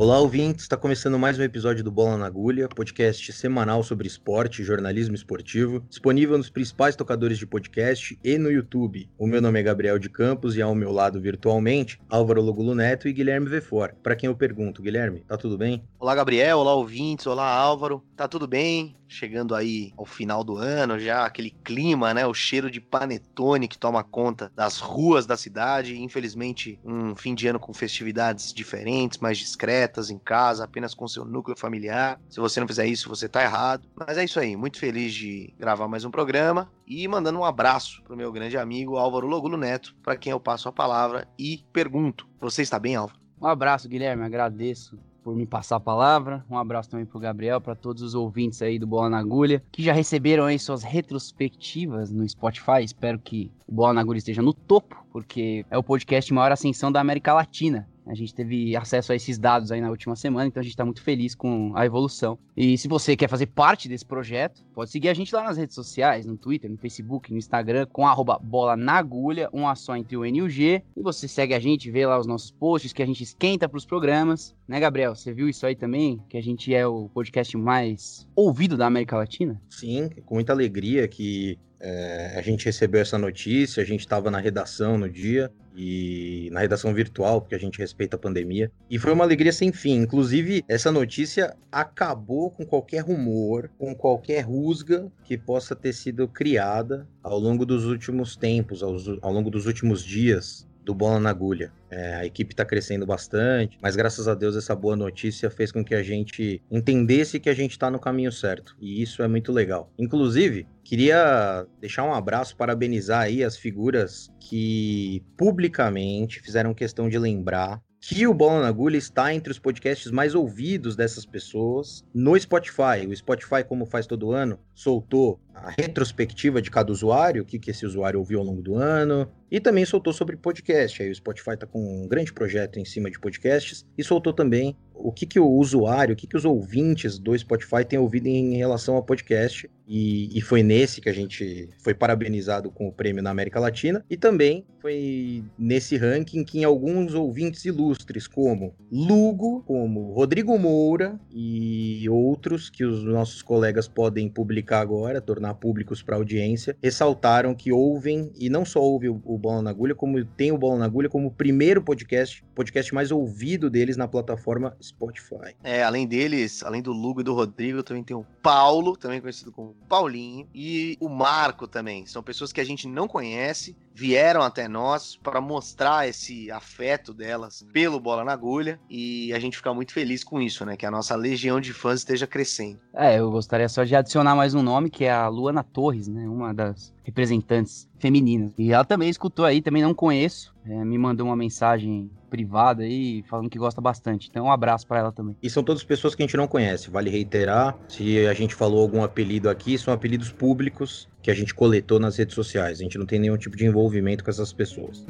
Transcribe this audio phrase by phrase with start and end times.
[0.00, 0.62] Olá, ouvintes!
[0.62, 5.14] Está começando mais um episódio do Bola na Agulha, podcast semanal sobre esporte e jornalismo
[5.14, 9.10] esportivo, disponível nos principais tocadores de podcast e no YouTube.
[9.18, 13.08] O meu nome é Gabriel de Campos e ao meu lado virtualmente, Álvaro Logulo Neto
[13.08, 13.92] e Guilherme Vefor.
[14.02, 15.84] Para quem eu pergunto, Guilherme, tá tudo bem?
[15.98, 16.60] Olá, Gabriel.
[16.60, 17.26] Olá, ouvintes.
[17.26, 18.02] Olá, Álvaro.
[18.16, 18.96] Tá tudo bem?
[19.10, 22.24] Chegando aí ao final do ano, já aquele clima, né?
[22.24, 26.00] O cheiro de panetone que toma conta das ruas da cidade.
[26.00, 31.24] Infelizmente, um fim de ano com festividades diferentes, mais discretas, em casa, apenas com seu
[31.24, 32.20] núcleo familiar.
[32.30, 33.88] Se você não fizer isso, você tá errado.
[33.96, 34.56] Mas é isso aí.
[34.56, 38.96] Muito feliz de gravar mais um programa e mandando um abraço pro meu grande amigo
[38.96, 43.18] Álvaro Logulo Neto, para quem eu passo a palavra e pergunto: Você está bem, Álvaro?
[43.40, 44.22] Um abraço, Guilherme.
[44.22, 46.44] Agradeço por me passar a palavra.
[46.50, 49.82] Um abraço também pro Gabriel, para todos os ouvintes aí do Bola na Agulha, que
[49.82, 52.82] já receberam aí suas retrospectivas no Spotify.
[52.82, 56.90] Espero que o Bola na Agulha esteja no topo, porque é o podcast maior ascensão
[56.90, 57.88] da América Latina.
[58.06, 60.84] A gente teve acesso a esses dados aí na última semana, então a gente está
[60.84, 62.38] muito feliz com a evolução.
[62.56, 65.74] E se você quer fazer parte desse projeto, pode seguir a gente lá nas redes
[65.74, 69.96] sociais, no Twitter, no Facebook, no Instagram, com arroba bola na agulha, um a só
[69.96, 70.82] entre o N e o G.
[70.96, 73.78] E você segue a gente, vê lá os nossos posts que a gente esquenta para
[73.78, 74.54] os programas.
[74.66, 75.14] Né, Gabriel?
[75.14, 76.22] Você viu isso aí também?
[76.28, 79.60] Que a gente é o podcast mais ouvido da América Latina?
[79.68, 84.38] Sim, com muita alegria que é, a gente recebeu essa notícia, a gente estava na
[84.38, 88.70] redação no dia, e na redação virtual, porque a gente respeita a pandemia.
[88.90, 89.94] E foi uma alegria sem fim.
[89.94, 97.08] Inclusive, essa notícia acabou com qualquer rumor, com qualquer rusga que possa ter sido criada
[97.22, 101.72] ao longo dos últimos tempos, ao, ao longo dos últimos dias do Bola na Agulha.
[101.88, 105.84] É, a equipe está crescendo bastante, mas graças a Deus essa boa notícia fez com
[105.84, 108.76] que a gente entendesse que a gente está no caminho certo.
[108.80, 109.92] E isso é muito legal.
[109.96, 117.80] Inclusive, queria deixar um abraço, parabenizar aí as figuras que publicamente fizeram questão de lembrar
[118.00, 123.06] que o Bola na Agulha está entre os podcasts mais ouvidos dessas pessoas no Spotify.
[123.06, 127.70] O Spotify, como faz todo ano, soltou a retrospectiva de cada usuário, o que, que
[127.70, 131.02] esse usuário ouviu ao longo do ano, e também soltou sobre podcast.
[131.02, 134.76] Aí o Spotify está com um grande projeto em cima de podcasts, e soltou também
[135.02, 138.56] o que, que o usuário, o que, que os ouvintes do Spotify têm ouvido em
[138.56, 139.68] relação ao podcast.
[139.88, 144.04] E, e, foi nesse que a gente foi parabenizado com o prêmio na América Latina.
[144.08, 152.08] E também foi nesse ranking que alguns ouvintes ilustres, como Lugo, como Rodrigo Moura e
[152.08, 158.32] outros que os nossos colegas podem publicar agora, tornar públicos para audiência, ressaltaram que ouvem,
[158.38, 161.08] e não só ouvem o, o Bola na Agulha, como tem o Bola na Agulha
[161.08, 165.54] como o primeiro podcast, podcast mais ouvido deles na plataforma Spotify.
[165.62, 169.52] É, além deles, além do Lugo e do Rodrigo, também tem o Paulo, também conhecido
[169.52, 172.06] como Paulinho, e o Marco também.
[172.06, 177.62] São pessoas que a gente não conhece, vieram até nós para mostrar esse afeto delas
[177.70, 180.74] pelo Bola na Agulha e a gente fica muito feliz com isso, né?
[180.74, 182.80] Que a nossa legião de fãs esteja crescendo.
[182.94, 186.26] É, eu gostaria só de adicionar mais um nome, que é a Luana Torres, né?
[186.26, 188.52] Uma das representantes femininas.
[188.58, 193.22] E ela também escutou aí, também não conheço, é, me mandou uma mensagem privada aí
[193.28, 194.28] falando que gosta bastante.
[194.30, 195.36] Então um abraço para ela também.
[195.42, 197.76] E são todas pessoas que a gente não conhece, vale reiterar.
[197.88, 202.16] Se a gente falou algum apelido aqui, são apelidos públicos que a gente coletou nas
[202.16, 202.80] redes sociais.
[202.80, 205.04] A gente não tem nenhum tipo de envolvimento com essas pessoas.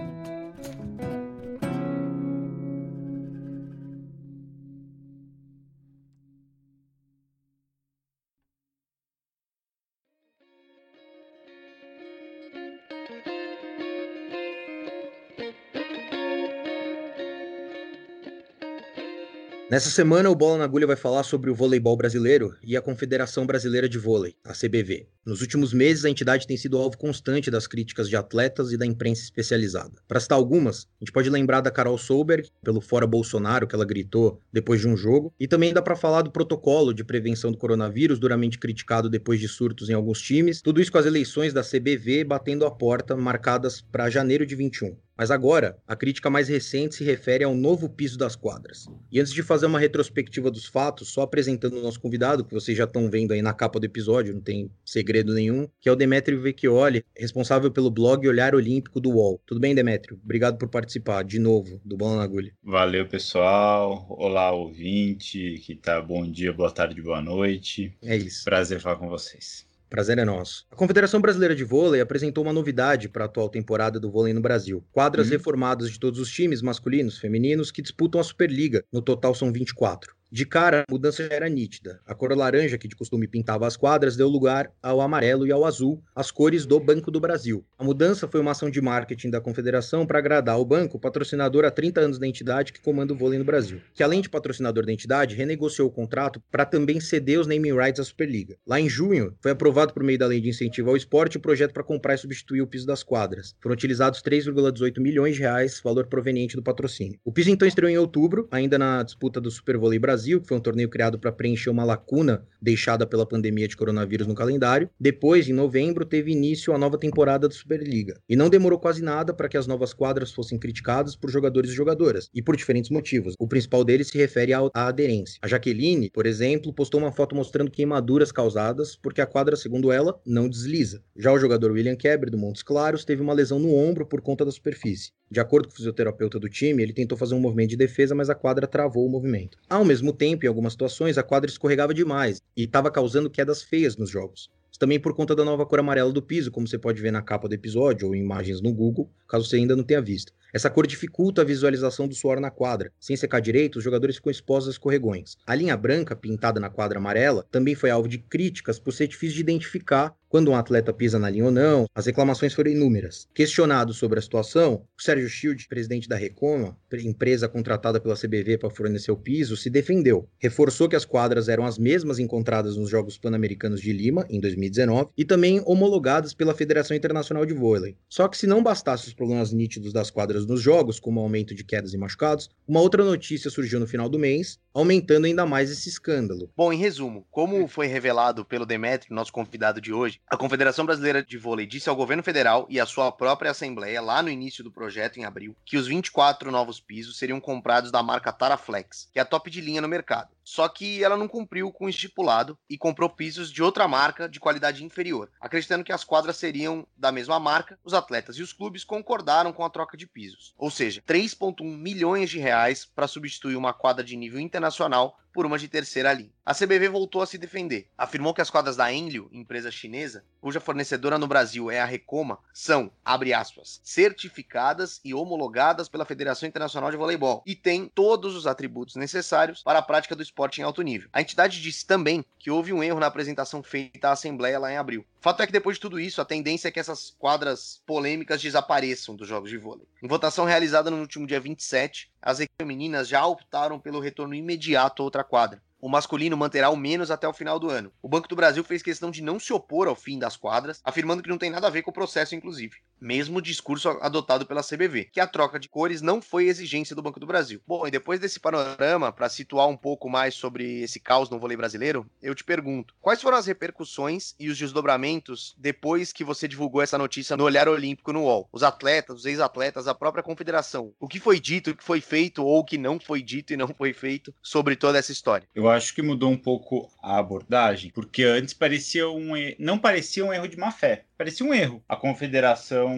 [19.70, 23.47] Nessa semana, o Bola na Agulha vai falar sobre o voleibol brasileiro e a Confederação
[23.47, 25.06] Brasileira de Vôlei, a CBV.
[25.25, 28.84] Nos últimos meses, a entidade tem sido alvo constante das críticas de atletas e da
[28.84, 29.92] imprensa especializada.
[30.08, 33.84] Para citar algumas, a gente pode lembrar da Carol Solberg, pelo fora Bolsonaro que ela
[33.84, 37.58] gritou depois de um jogo, e também dá para falar do protocolo de prevenção do
[37.58, 40.60] coronavírus, duramente criticado depois de surtos em alguns times.
[40.62, 44.96] Tudo isso com as eleições da CBV batendo a porta, marcadas para janeiro de 21.
[45.20, 48.87] Mas agora, a crítica mais recente se refere ao novo piso das quadras.
[49.12, 52.75] E antes de fazer uma retrospectiva dos fatos, só apresentando o nosso convidado, que vocês
[52.75, 55.94] já estão vendo aí na capa do episódio, não tem segredo nenhum, que é o
[55.94, 59.38] Demetrio Vecchioli, responsável pelo blog Olhar Olímpico do UOL.
[59.44, 60.19] Tudo bem, Demetrio?
[60.25, 62.55] Obrigado por participar de novo do Bola na Agulha.
[62.62, 64.06] Valeu, pessoal.
[64.08, 67.94] Olá, ouvinte, que tá bom dia, boa tarde, boa noite.
[68.02, 68.43] É isso.
[68.43, 69.69] Prazer falar com vocês.
[69.90, 70.64] Prazer é nosso.
[70.70, 74.40] A Confederação Brasileira de Vôlei apresentou uma novidade para a atual temporada do vôlei no
[74.40, 74.84] Brasil.
[74.92, 75.32] Quadras uhum.
[75.32, 78.84] reformadas de todos os times, masculinos, femininos, que disputam a Superliga.
[78.92, 80.14] No total são 24.
[80.32, 81.99] De cara, a mudança já era nítida.
[82.06, 85.65] A cor laranja, que de costume pintava as quadras, deu lugar ao amarelo e ao
[85.65, 87.65] azul, as cores do Banco do Brasil.
[87.77, 91.71] A mudança foi uma ação de marketing da Confederação para agradar ao banco, patrocinador há
[91.73, 94.93] 30 anos da entidade que comanda o vôlei no Brasil, que além de patrocinador da
[94.93, 98.56] entidade, renegociou o contrato para também ceder os naming rights à Superliga.
[98.65, 101.73] Lá em junho, foi aprovado por meio da lei de incentivo ao esporte o projeto
[101.73, 103.56] para comprar e substituir o piso das quadras.
[103.61, 107.19] Foram utilizados 3,18 milhões de reais, valor proveniente do patrocínio.
[107.25, 110.49] O piso então estreou em outubro, ainda na disputa do Super Vôlei Brasil Brasil, que
[110.49, 114.90] foi um torneio criado para preencher uma lacuna deixada pela pandemia de coronavírus no calendário.
[115.00, 118.20] Depois, em novembro, teve início a nova temporada da Superliga.
[118.28, 121.75] E não demorou quase nada para que as novas quadras fossem criticadas por jogadores e
[121.75, 123.34] jogadoras, e por diferentes motivos.
[123.38, 125.38] O principal deles se refere à aderência.
[125.40, 130.20] A Jaqueline, por exemplo, postou uma foto mostrando queimaduras causadas porque a quadra, segundo ela,
[130.26, 131.02] não desliza.
[131.17, 134.44] Já o jogador William Keber, do Montes Claros, teve uma lesão no ombro por conta
[134.44, 135.12] da superfície.
[135.31, 138.28] De acordo com o fisioterapeuta do time, ele tentou fazer um movimento de defesa, mas
[138.28, 139.56] a quadra travou o movimento.
[139.69, 143.96] Ao mesmo tempo, em algumas situações, a quadra escorregava demais e estava causando quedas feias
[143.96, 144.50] nos jogos.
[144.80, 147.46] Também por conta da nova cor amarela do piso, como você pode ver na capa
[147.46, 150.32] do episódio ou em imagens no Google, caso você ainda não tenha visto.
[150.54, 152.90] Essa cor dificulta a visualização do suor na quadra.
[152.98, 155.36] Sem secar direito, os jogadores ficam expostos a escorregões.
[155.46, 159.36] A linha branca, pintada na quadra amarela, também foi alvo de críticas por ser difícil
[159.36, 163.29] de identificar quando um atleta pisa na linha ou não, as reclamações foram inúmeras.
[163.35, 168.71] Questionado sobre a situação, o Sérgio Schild, presidente da Recoma, empresa contratada pela CBV para
[168.71, 170.29] fornecer o piso, se defendeu.
[170.38, 175.11] Reforçou que as quadras eram as mesmas encontradas nos Jogos Pan-Americanos de Lima, em 2019,
[175.19, 177.97] e também homologadas pela Federação Internacional de Vôlei.
[178.09, 181.65] Só que se não bastasse os problemas nítidos das quadras nos jogos, como aumento de
[181.65, 185.88] quedas e machucados, uma outra notícia surgiu no final do mês, aumentando ainda mais esse
[185.88, 186.49] escândalo.
[186.56, 191.25] Bom, em resumo, como foi revelado pelo Demetrio, nosso convidado de hoje, a Confederação Brasileira
[191.25, 194.70] de Vôlei disse ao governo federal e à sua própria Assembleia, lá no início do
[194.70, 199.22] projeto, em abril, que os 24 novos pisos seriam comprados da marca Taraflex, que é
[199.22, 200.31] a top de linha no mercado.
[200.44, 204.40] Só que ela não cumpriu com o estipulado e comprou pisos de outra marca de
[204.40, 205.31] qualidade inferior.
[205.40, 209.64] Acreditando que as quadras seriam da mesma marca, os atletas e os clubes concordaram com
[209.64, 210.55] a troca de pisos.
[210.56, 215.59] Ou seja, 3,1 milhões de reais para substituir uma quadra de nível internacional por uma
[215.59, 216.32] de terceira linha.
[216.44, 217.88] A CBV voltou a se defender.
[217.97, 222.38] Afirmou que as quadras da Enlio, empresa chinesa, cuja fornecedora no Brasil é a Recoma,
[222.53, 228.47] são, abre aspas, certificadas e homologadas pela Federação Internacional de Voleibol e têm todos os
[228.47, 231.09] atributos necessários para a prática do esporte em alto nível.
[231.12, 234.77] A entidade disse também que houve um erro na apresentação feita à Assembleia lá em
[234.77, 235.05] abril.
[235.20, 239.14] Fato é que depois de tudo isso, a tendência é que essas quadras polêmicas desapareçam
[239.14, 239.87] dos jogos de vôlei.
[240.02, 245.02] Em votação realizada no último dia 27, as equipes femininas já optaram pelo retorno imediato
[245.02, 247.90] a outra quadra o masculino manterá o menos até o final do ano.
[248.02, 251.22] O Banco do Brasil fez questão de não se opor ao fim das quadras, afirmando
[251.22, 252.76] que não tem nada a ver com o processo, inclusive.
[253.00, 257.20] Mesmo discurso adotado pela CBV, que a troca de cores não foi exigência do Banco
[257.20, 257.61] do Brasil.
[257.67, 261.56] Bom, e depois desse panorama, para situar um pouco mais sobre esse caos no vôlei
[261.56, 266.82] brasileiro, eu te pergunto: quais foram as repercussões e os desdobramentos depois que você divulgou
[266.82, 268.49] essa notícia no Olhar Olímpico no UOL?
[268.52, 270.93] Os atletas, os ex-atletas, a própria confederação.
[271.00, 273.56] O que foi dito, o que foi feito ou o que não foi dito e
[273.56, 275.46] não foi feito sobre toda essa história?
[275.55, 280.32] Eu acho que mudou um pouco a abordagem, porque antes parecia um não parecia um
[280.32, 281.82] erro de má fé, parecia um erro.
[281.88, 282.89] A confederação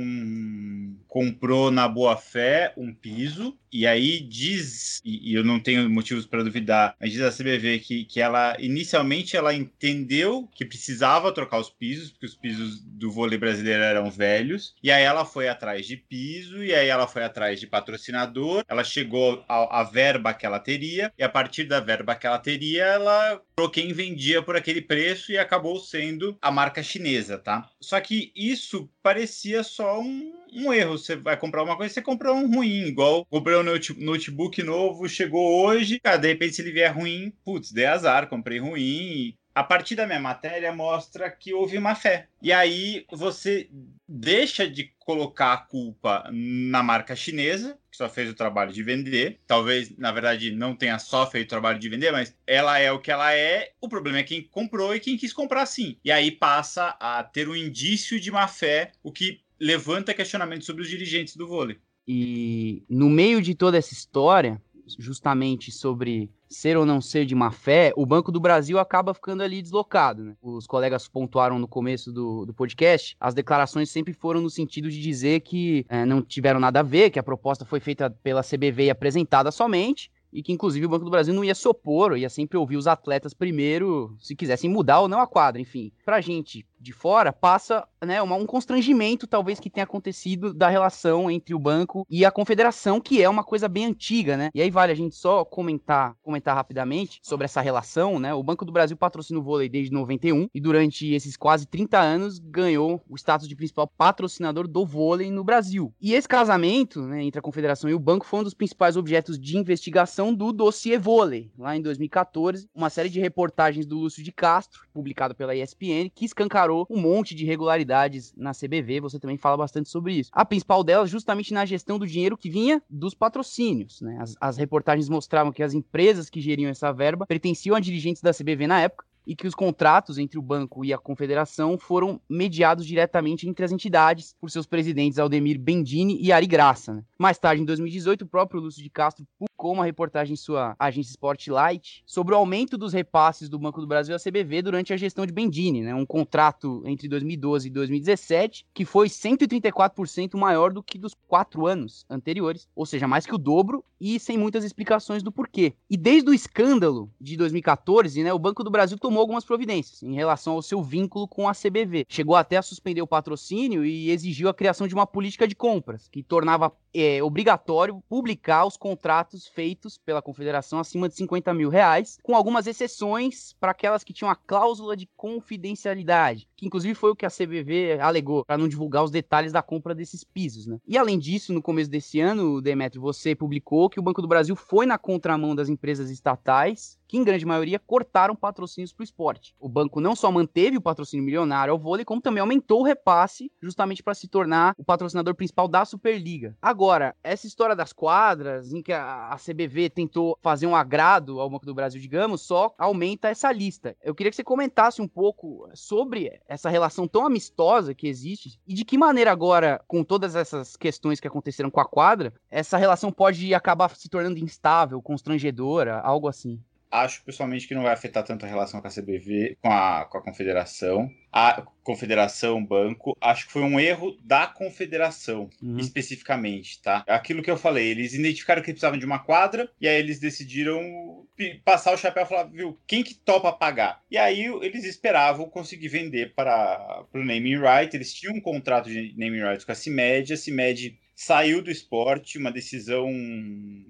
[1.09, 6.27] comprou na boa fé um piso e aí diz, e, e eu não tenho motivos
[6.27, 11.59] para duvidar, mas diz a CBV que, que ela inicialmente ela entendeu que precisava trocar
[11.59, 15.87] os pisos, porque os pisos do vôlei brasileiro eram velhos, e aí ela foi atrás
[15.87, 20.59] de piso, e aí ela foi atrás de patrocinador, ela chegou à verba que ela
[20.59, 23.41] teria, e a partir da verba que ela teria, ela
[23.71, 27.69] quem vendia por aquele preço e acabou sendo a marca chinesa, tá?
[27.81, 30.99] Só que isso parecia só um, um erro.
[30.99, 35.65] Você vai comprar uma coisa, você compra um ruim, igual comprei um notebook novo, chegou
[35.65, 39.95] hoje, cara, de repente se ele vier ruim, putz, dei azar, comprei ruim, a partir
[39.95, 42.29] da minha matéria mostra que houve má fé.
[42.41, 43.69] E aí você
[44.09, 49.41] deixa de colocar a culpa na marca chinesa, que só fez o trabalho de vender.
[49.47, 53.01] Talvez, na verdade, não tenha só feito o trabalho de vender, mas ela é o
[53.01, 53.73] que ela é.
[53.81, 55.97] O problema é quem comprou e quem quis comprar sim.
[56.05, 60.83] E aí passa a ter um indício de má fé, o que levanta questionamentos sobre
[60.83, 61.79] os dirigentes do vôlei.
[62.07, 64.61] E no meio de toda essa história,
[64.99, 69.43] justamente sobre ser ou não ser de má fé, o Banco do Brasil acaba ficando
[69.43, 70.23] ali deslocado.
[70.23, 70.37] Né?
[70.43, 75.01] Os colegas pontuaram no começo do, do podcast, as declarações sempre foram no sentido de
[75.01, 78.85] dizer que é, não tiveram nada a ver, que a proposta foi feita pela CBV
[78.85, 82.31] e apresentada somente, e que inclusive o Banco do Brasil não ia se opor, ia
[82.31, 85.93] sempre ouvir os atletas primeiro, se quisessem mudar ou não a quadra, enfim.
[86.05, 91.31] Pra gente de fora, passa né, uma, um constrangimento, talvez, que tenha acontecido da relação
[91.31, 94.51] entre o banco e a confederação, que é uma coisa bem antiga, né?
[94.55, 98.35] E aí vale a gente só comentar, comentar rapidamente sobre essa relação, né?
[98.35, 102.39] O Banco do Brasil patrocina o vôlei desde 91 e durante esses quase 30 anos
[102.39, 105.95] ganhou o status de principal patrocinador do vôlei no Brasil.
[106.01, 109.39] E esse casamento, né, entre a confederação e o banco foi um dos principais objetos
[109.39, 114.33] de investigação do dossiê vôlei, lá em 2014, uma série de reportagens do Lúcio de
[114.33, 119.57] Castro, publicada pela ESPN, que escancarou um monte de irregularidades na CBV, você também fala
[119.57, 120.31] bastante sobre isso.
[120.33, 124.19] A principal delas justamente na gestão do dinheiro que vinha dos patrocínios, né?
[124.21, 128.33] As, as reportagens mostravam que as empresas que geriam essa verba pertenciam a dirigentes da
[128.33, 132.87] CBV na época, e que os contratos entre o banco e a confederação foram mediados
[132.87, 136.95] diretamente entre as entidades por seus presidentes Aldemir Bendini e Ari Graça.
[136.95, 137.05] Né?
[137.19, 141.11] Mais tarde, em 2018, o próprio Lúcio de Castro publicou uma reportagem em sua agência
[141.11, 145.25] Spotlight sobre o aumento dos repasses do Banco do Brasil à CBV durante a gestão
[145.25, 145.95] de Bendini, né?
[145.95, 152.05] um contrato entre 2012 e 2017 que foi 134% maior do que dos quatro anos
[152.09, 155.75] anteriores, ou seja, mais que o dobro e sem muitas explicações do porquê.
[155.89, 160.13] E desde o escândalo de 2014, né, o Banco do Brasil tomou algumas providências em
[160.13, 162.07] relação ao seu vínculo com a CBV.
[162.09, 166.09] Chegou até a suspender o patrocínio e exigiu a criação de uma política de compras,
[166.09, 172.19] que tornava é, obrigatório publicar os contratos feitos pela confederação acima de 50 mil reais,
[172.23, 177.17] com algumas exceções para aquelas que tinham a cláusula de confidencialidade, que inclusive foi o
[177.17, 180.67] que a CBV alegou para não divulgar os detalhes da compra desses pisos.
[180.67, 180.79] Né?
[180.87, 184.55] E além disso, no começo desse ano, Demetrio, você publicou que o Banco do Brasil
[184.55, 189.55] foi na contramão das empresas estatais que em grande maioria cortaram patrocínios para o esporte.
[189.61, 193.53] O banco não só manteve o patrocínio milionário ao vôlei, como também aumentou o repasse,
[193.61, 196.57] justamente para se tornar o patrocinador principal da Superliga.
[196.63, 201.67] Agora, essa história das quadras, em que a, CBV tentou fazer um agrado ao Banco
[201.67, 203.95] do Brasil, digamos, só aumenta essa lista.
[204.03, 208.73] Eu queria que você comentasse um pouco sobre essa relação tão amistosa que existe e
[208.73, 213.13] de que maneira agora, com todas essas questões que aconteceram com a quadra, essa relação
[213.13, 216.59] pode acabar se tornando instável, constrangedora, algo assim.
[216.93, 220.19] Acho pessoalmente que não vai afetar tanto a relação com a CBV, com a, com
[220.19, 221.11] a confederação.
[221.33, 225.79] A confederação, banco, acho que foi um erro da confederação, uhum.
[225.79, 227.03] especificamente, tá?
[227.09, 231.27] Aquilo que eu falei, eles identificaram que precisavam de uma quadra, e aí eles decidiram
[231.65, 234.03] passar o chapéu e falar, viu, quem que topa pagar?
[234.11, 239.15] E aí eles esperavam conseguir vender para o naming right, eles tinham um contrato de
[239.17, 243.11] naming rights com a CIMED, a CIMED saiu do esporte, uma decisão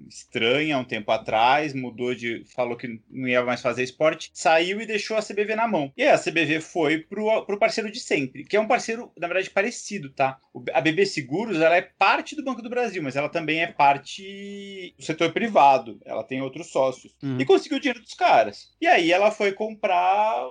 [0.09, 2.45] estranha um tempo atrás, mudou de.
[2.55, 5.93] falou que não ia mais fazer esporte, saiu e deixou a CBV na mão.
[5.97, 9.27] E aí a CBV foi pro, pro parceiro de sempre, que é um parceiro, na
[9.27, 10.39] verdade, parecido, tá?
[10.73, 14.95] A BB Seguros, ela é parte do Banco do Brasil, mas ela também é parte
[14.99, 15.99] do setor privado.
[16.05, 17.15] Ela tem outros sócios.
[17.23, 17.41] Uhum.
[17.41, 18.73] E conseguiu o dinheiro dos caras.
[18.81, 20.47] E aí ela foi comprar.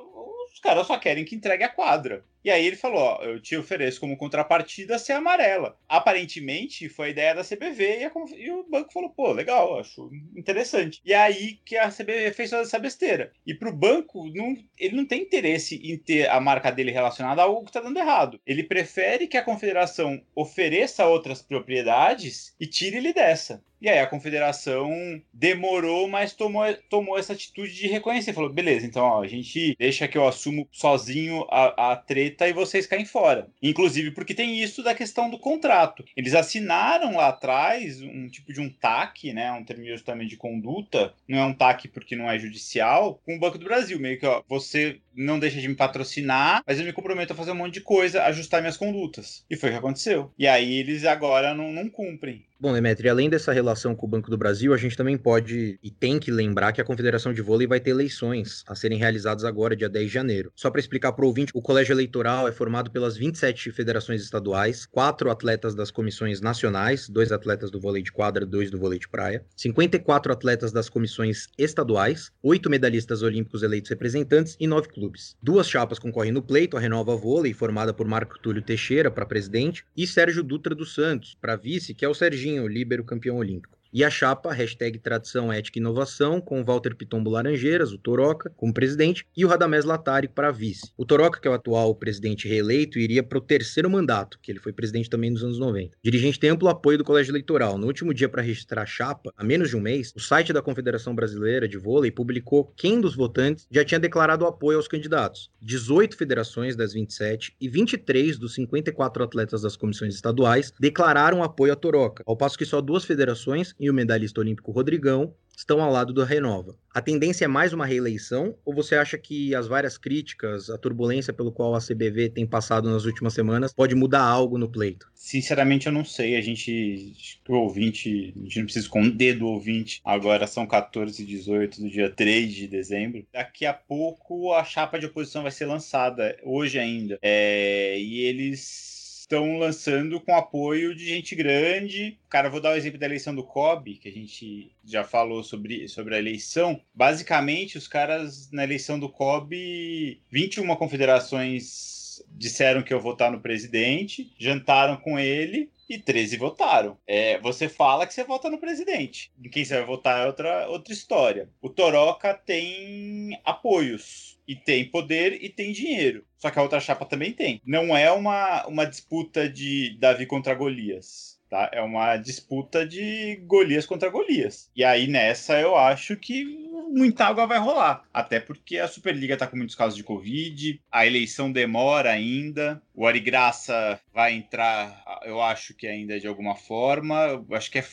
[0.51, 2.25] Os caras só querem que entregue a quadra.
[2.43, 5.77] E aí ele falou: ó, eu te ofereço como contrapartida ser amarela.
[5.87, 10.09] Aparentemente foi a ideia da CBV e, a, e, o banco falou: pô, legal, acho
[10.35, 11.01] interessante.
[11.05, 13.31] E aí que a CBV fez toda essa besteira.
[13.45, 17.45] E pro banco, não, ele não tem interesse em ter a marca dele relacionada a
[17.45, 18.39] algo que tá dando errado.
[18.45, 23.63] Ele prefere que a confederação ofereça outras propriedades e tire ele dessa.
[23.81, 24.91] E aí a confederação
[25.33, 28.31] demorou, mas tomou, tomou essa atitude de reconhecer.
[28.31, 32.53] Falou, beleza, então ó, a gente deixa que eu assumo sozinho a, a treta e
[32.53, 33.47] vocês caem fora.
[33.61, 36.03] Inclusive porque tem isso da questão do contrato.
[36.15, 41.13] Eles assinaram lá atrás um tipo de um TAC, né, um termo também de conduta,
[41.27, 43.99] não é um TAC porque não é judicial, com o Banco do Brasil.
[43.99, 47.51] Meio que, ó, você não deixa de me patrocinar, mas eu me comprometo a fazer
[47.51, 49.45] um monte de coisa, ajustar minhas condutas.
[49.49, 50.31] E foi o que aconteceu.
[50.37, 52.45] E aí eles agora não, não cumprem.
[52.61, 55.89] Bom, Demetri, além dessa relação com o Banco do Brasil, a gente também pode e
[55.89, 59.75] tem que lembrar que a Confederação de Vôlei vai ter eleições a serem realizadas agora,
[59.75, 60.53] dia 10 de janeiro.
[60.55, 64.85] Só para explicar para o ouvinte, o colégio eleitoral é formado pelas 27 federações estaduais,
[64.85, 69.09] quatro atletas das comissões nacionais, dois atletas do vôlei de quadra, dois do vôlei de
[69.09, 75.35] praia, 54 atletas das comissões estaduais, oito medalhistas olímpicos eleitos representantes e nove clubes.
[75.41, 79.83] Duas chapas concorrem no pleito, a Renova Vôlei, formada por Marco Túlio Teixeira para presidente,
[79.97, 83.80] e Sérgio Dutra dos Santos para vice, que é o Serginho o líbero campeão olímpico.
[83.93, 88.73] E a chapa, hashtag Tradição, Ética e Inovação, com Walter Pitombo Laranjeiras, o Toroca, como
[88.73, 90.93] presidente, e o Radamés Latari para vice.
[90.95, 94.61] O Toroca, que é o atual presidente reeleito, iria para o terceiro mandato, que ele
[94.61, 95.97] foi presidente também nos anos 90.
[96.01, 97.77] Dirigente tem amplo apoio do Colégio Eleitoral.
[97.77, 100.61] No último dia para registrar a chapa, há menos de um mês, o site da
[100.61, 105.51] Confederação Brasileira de Vôlei publicou quem dos votantes já tinha declarado apoio aos candidatos.
[105.61, 111.75] 18 federações das 27 e 23 dos 54 atletas das comissões estaduais declararam apoio a
[111.75, 116.13] Toroca, ao passo que só duas federações e o medalhista olímpico Rodrigão estão ao lado
[116.13, 116.75] do Renova.
[116.93, 121.33] A tendência é mais uma reeleição ou você acha que as várias críticas, a turbulência
[121.33, 125.09] pelo qual a CBV tem passado nas últimas semanas pode mudar algo no pleito?
[125.15, 126.35] Sinceramente, eu não sei.
[126.35, 127.15] A gente,
[127.47, 130.01] o ouvinte, a gente não precisa esconder do ouvinte.
[130.03, 133.25] Agora são 14 e 18 do dia 3 de dezembro.
[133.33, 137.17] Daqui a pouco a chapa de oposição vai ser lançada, hoje ainda.
[137.21, 138.90] É, e eles
[139.31, 142.19] estão lançando com apoio de gente grande.
[142.29, 145.87] Cara, vou dar o exemplo da eleição do COB, que a gente já falou sobre,
[145.87, 146.81] sobre a eleição.
[146.93, 151.90] Basicamente, os caras na eleição do COB, 21 confederações
[152.29, 156.97] disseram que eu votar no presidente, jantaram com ele e 13 votaram.
[157.05, 159.31] É, você fala que você vota no presidente.
[159.43, 161.49] Em quem você vai votar é outra, outra história.
[161.61, 166.23] O Toroca tem apoios e tem poder e tem dinheiro.
[166.37, 167.61] Só que a outra chapa também tem.
[167.65, 171.39] Não é uma, uma disputa de Davi contra Golias.
[171.49, 171.69] Tá?
[171.73, 174.71] É uma disputa de Golias contra Golias.
[174.73, 178.03] E aí nessa eu acho que muita água vai rolar.
[178.13, 183.07] Até porque a Superliga tá com muitos casos de Covid, a eleição demora ainda, o
[183.07, 187.43] Ari Graça vai entrar, eu acho que ainda de alguma forma.
[187.51, 187.85] Acho que é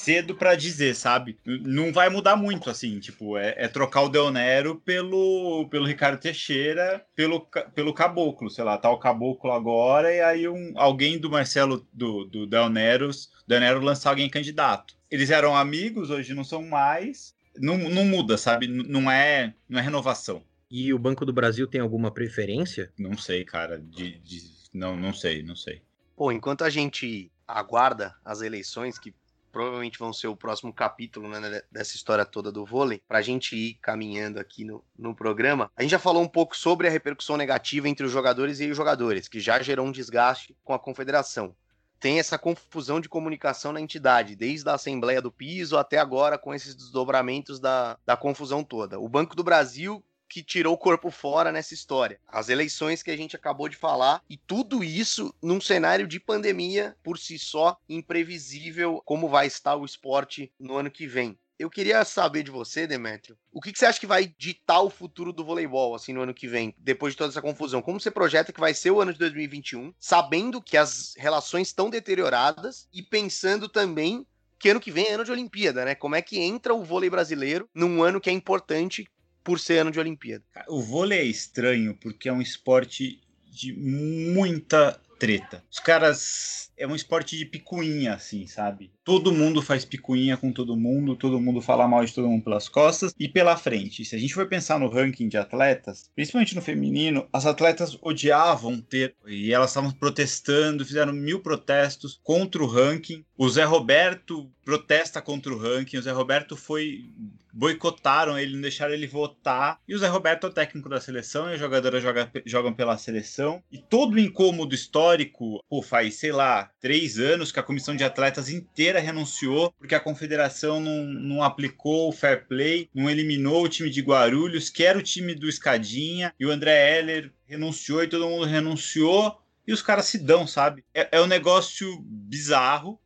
[0.00, 1.38] cedo para dizer, sabe?
[1.44, 6.18] Não vai mudar muito, assim, tipo, é, é, trocar o Del Nero pelo, pelo Ricardo
[6.18, 11.30] Teixeira, pelo, pelo Caboclo, sei lá, tá o Caboclo agora, e aí um, alguém do
[11.30, 13.10] Marcelo, do, do Del Nero,
[13.46, 14.94] Del Nero lançar alguém candidato.
[15.10, 17.34] Eles eram amigos, hoje não são mais.
[17.60, 18.66] Não, não muda, sabe?
[18.66, 20.42] Não é, não é renovação.
[20.70, 22.92] E o Banco do Brasil tem alguma preferência?
[22.98, 23.78] Não sei, cara.
[23.78, 25.82] De, de, não, não sei, não sei.
[26.16, 29.14] Pô, enquanto a gente aguarda as eleições, que
[29.50, 33.56] provavelmente vão ser o próximo capítulo né, dessa história toda do vôlei, para a gente
[33.56, 35.70] ir caminhando aqui no, no programa.
[35.76, 38.76] A gente já falou um pouco sobre a repercussão negativa entre os jogadores e os
[38.76, 41.54] jogadores, que já gerou um desgaste com a confederação.
[42.00, 46.54] Tem essa confusão de comunicação na entidade, desde a Assembleia do Piso até agora, com
[46.54, 48.98] esses desdobramentos da, da confusão toda.
[48.98, 52.20] O Banco do Brasil que tirou o corpo fora nessa história.
[52.28, 56.96] As eleições que a gente acabou de falar e tudo isso num cenário de pandemia
[57.02, 61.36] por si só imprevisível como vai estar o esporte no ano que vem.
[61.60, 64.88] Eu queria saber de você, Demetrio, o que, que, você acha que vai ditar o
[64.88, 67.82] futuro do voleibol, assim, no ano que vem, depois de toda essa confusão?
[67.82, 71.90] Como você projeta que vai ser o ano de 2021, sabendo que as relações estão
[71.90, 74.26] deterioradas e pensando também
[74.58, 75.94] que ano que vem é ano de Olimpíada, né?
[75.94, 79.06] Como é que entra o vôlei brasileiro num ano que é importante
[79.44, 80.42] por ser ano de Olimpíada.
[80.66, 83.20] O vôlei é estranho porque é um esporte
[83.50, 85.62] de muita treta.
[85.70, 86.72] Os caras.
[86.76, 88.90] É um esporte de picuinha, assim, sabe?
[89.10, 92.68] Todo mundo faz picuinha com todo mundo, todo mundo fala mal de todo mundo pelas
[92.68, 94.04] costas e pela frente.
[94.04, 98.80] Se a gente for pensar no ranking de atletas, principalmente no feminino, as atletas odiavam
[98.80, 99.16] ter.
[99.26, 103.24] E elas estavam protestando, fizeram mil protestos contra o ranking.
[103.36, 105.96] O Zé Roberto protesta contra o ranking.
[105.96, 107.10] O Zé Roberto foi
[107.52, 109.80] boicotaram ele, não deixaram ele votar.
[109.86, 112.96] E o Zé Roberto é o técnico da seleção e as jogadoras joga, jogam pela
[112.96, 113.62] seleção.
[113.70, 118.04] E todo o incômodo histórico, pô, faz, sei lá, três anos que a comissão de
[118.04, 123.68] atletas inteira renunciou porque a confederação não, não aplicou o fair play, não eliminou o
[123.68, 128.08] time de Guarulhos, que era o time do Escadinha, e o André Heller renunciou e
[128.08, 129.40] todo mundo renunciou.
[129.66, 130.84] E os caras se dão, sabe?
[130.92, 132.99] É, é um negócio bizarro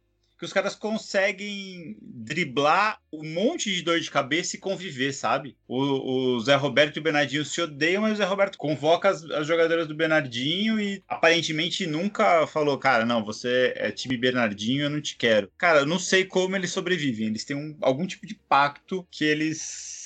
[0.45, 5.57] que os caras conseguem driblar um monte de dor de cabeça e conviver, sabe?
[5.67, 9.25] O, o Zé Roberto e o Bernardinho se odeiam, mas o Zé Roberto convoca as,
[9.31, 14.91] as, jogadoras do Bernardinho e aparentemente nunca falou, cara, não, você é time Bernardinho, eu
[14.91, 15.51] não te quero.
[15.57, 17.29] Cara, eu não sei como eles sobrevivem.
[17.29, 20.04] Eles têm um, algum tipo de pacto que eles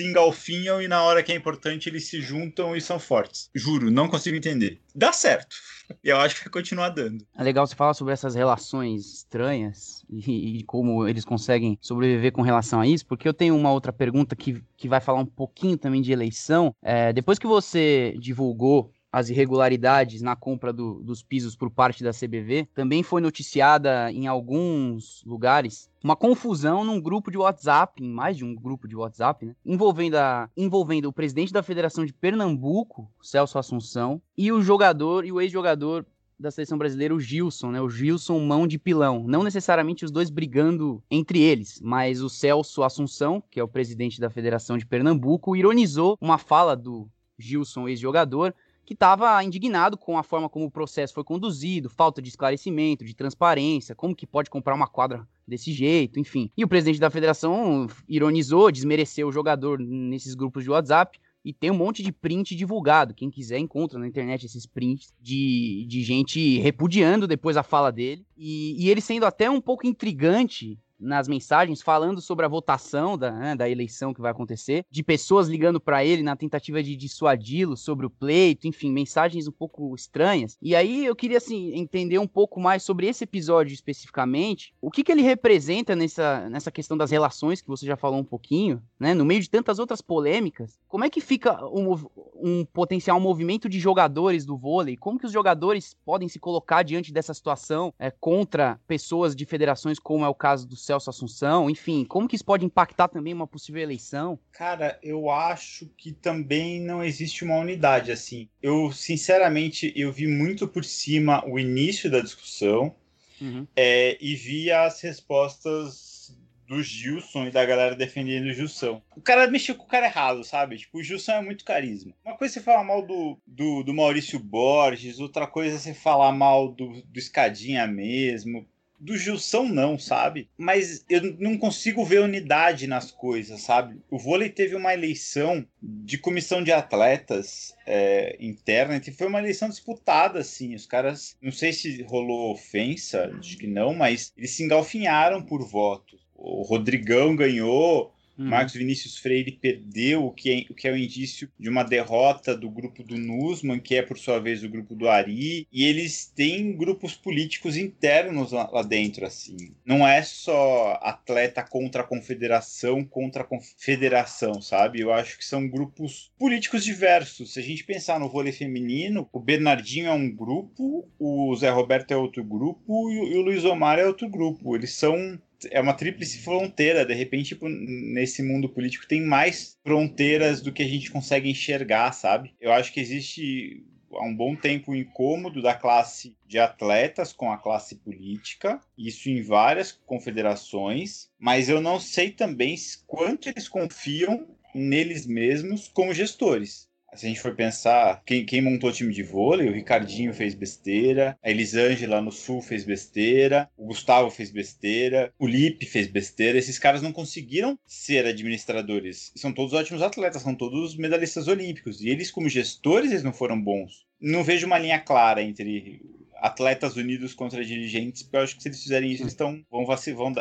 [0.00, 3.50] se engalfinham e na hora que é importante eles se juntam e são fortes.
[3.54, 4.80] Juro, não consigo entender.
[4.94, 5.56] Dá certo.
[6.02, 7.24] E eu acho que vai continuar dando.
[7.36, 12.40] É legal você falar sobre essas relações estranhas e, e, como eles conseguem sobreviver com
[12.40, 15.76] relação a isso, porque eu tenho uma outra pergunta que, que vai falar um pouquinho
[15.76, 16.74] também de eleição.
[16.82, 22.12] É, depois que você divulgou as irregularidades na compra do, dos pisos por parte da
[22.12, 28.36] CBV, também foi noticiada em alguns lugares uma confusão num grupo de WhatsApp, em mais
[28.36, 33.10] de um grupo de WhatsApp, né, envolvendo, a, envolvendo o presidente da Federação de Pernambuco,
[33.20, 36.06] Celso Assunção, e o jogador e o ex-jogador
[36.38, 37.82] da seleção brasileira, o Gilson, né?
[37.82, 39.24] O Gilson mão de pilão.
[39.28, 44.18] Não necessariamente os dois brigando entre eles, mas o Celso Assunção, que é o presidente
[44.18, 47.06] da Federação de Pernambuco, ironizou uma fala do
[47.38, 48.54] Gilson, ex-jogador,
[48.90, 53.14] que estava indignado com a forma como o processo foi conduzido, falta de esclarecimento, de
[53.14, 56.50] transparência, como que pode comprar uma quadra desse jeito, enfim.
[56.56, 61.70] E o presidente da federação ironizou, desmereceu o jogador nesses grupos de WhatsApp, e tem
[61.70, 63.14] um monte de print divulgado.
[63.14, 68.26] Quem quiser encontra na internet esses prints de, de gente repudiando depois a fala dele.
[68.36, 73.30] E, e ele sendo até um pouco intrigante nas mensagens falando sobre a votação da,
[73.32, 77.76] né, da eleição que vai acontecer, de pessoas ligando para ele na tentativa de dissuadi-lo
[77.76, 80.56] sobre o pleito, enfim, mensagens um pouco estranhas.
[80.60, 85.02] E aí eu queria assim entender um pouco mais sobre esse episódio especificamente, o que,
[85.02, 89.14] que ele representa nessa, nessa questão das relações que você já falou um pouquinho, né?
[89.14, 91.96] No meio de tantas outras polêmicas, como é que fica um,
[92.36, 94.96] um potencial movimento de jogadores do vôlei?
[94.96, 99.98] Como que os jogadores podem se colocar diante dessa situação é, contra pessoas de federações,
[99.98, 101.70] como é o caso do Celso Assunção?
[101.70, 104.38] Enfim, como que isso pode impactar também uma possível eleição?
[104.50, 108.48] Cara, eu acho que também não existe uma unidade assim.
[108.60, 112.94] Eu, sinceramente, eu vi muito por cima o início da discussão
[113.40, 113.66] uhum.
[113.76, 119.00] é, e vi as respostas do Gilson e da galera defendendo o Gilson.
[119.16, 120.76] O cara mexeu com o cara errado, sabe?
[120.76, 122.12] Tipo, o Gilson é muito carisma.
[122.24, 125.94] Uma coisa é você falar mal do, do, do Maurício Borges, outra coisa é você
[125.94, 128.66] falar mal do, do Escadinha mesmo
[129.00, 130.48] do Gilson não, sabe?
[130.56, 133.98] Mas eu não consigo ver unidade nas coisas, sabe?
[134.10, 139.68] O vôlei teve uma eleição de comissão de atletas é, interna e foi uma eleição
[139.68, 140.74] disputada, assim.
[140.74, 145.66] Os caras, não sei se rolou ofensa, acho que não, mas eles se engalfinharam por
[145.66, 148.48] votos o Rodrigão ganhou, uhum.
[148.48, 152.56] Marcos Vinícius Freire perdeu, o que, é, o que é o indício de uma derrota
[152.56, 156.26] do grupo do Nusman, que é por sua vez o grupo do Ari, e eles
[156.26, 159.74] têm grupos políticos internos lá, lá dentro, assim.
[159.84, 165.00] Não é só atleta contra a confederação, contra a confederação, sabe?
[165.00, 167.52] Eu acho que são grupos políticos diversos.
[167.52, 172.12] Se a gente pensar no vôlei feminino, o Bernardinho é um grupo, o Zé Roberto
[172.12, 174.74] é outro grupo e o Luiz Omar é outro grupo.
[174.74, 175.38] Eles são
[175.70, 177.04] é uma tríplice fronteira.
[177.04, 182.12] De repente, tipo, nesse mundo político tem mais fronteiras do que a gente consegue enxergar,
[182.12, 182.54] sabe?
[182.60, 187.52] Eu acho que existe há um bom tempo o incômodo da classe de atletas com
[187.52, 192.74] a classe política, isso em várias confederações, mas eu não sei também
[193.06, 196.89] quanto eles confiam neles mesmos como gestores.
[197.14, 200.54] Se a gente for pensar, quem, quem montou o time de vôlei, o Ricardinho fez
[200.54, 206.58] besteira, a Elisângela no Sul fez besteira, o Gustavo fez besteira, o Lipe fez besteira.
[206.58, 209.32] Esses caras não conseguiram ser administradores.
[209.36, 212.00] São todos ótimos atletas, são todos medalhistas olímpicos.
[212.00, 214.06] E eles, como gestores, eles não foram bons.
[214.20, 216.00] Não vejo uma linha clara entre
[216.36, 219.84] atletas unidos contra dirigentes, porque eu acho que se eles fizerem isso, eles vão, vão,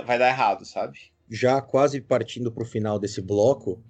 [0.06, 1.00] vai dar errado, sabe?
[1.30, 3.84] Já quase partindo para o final desse bloco,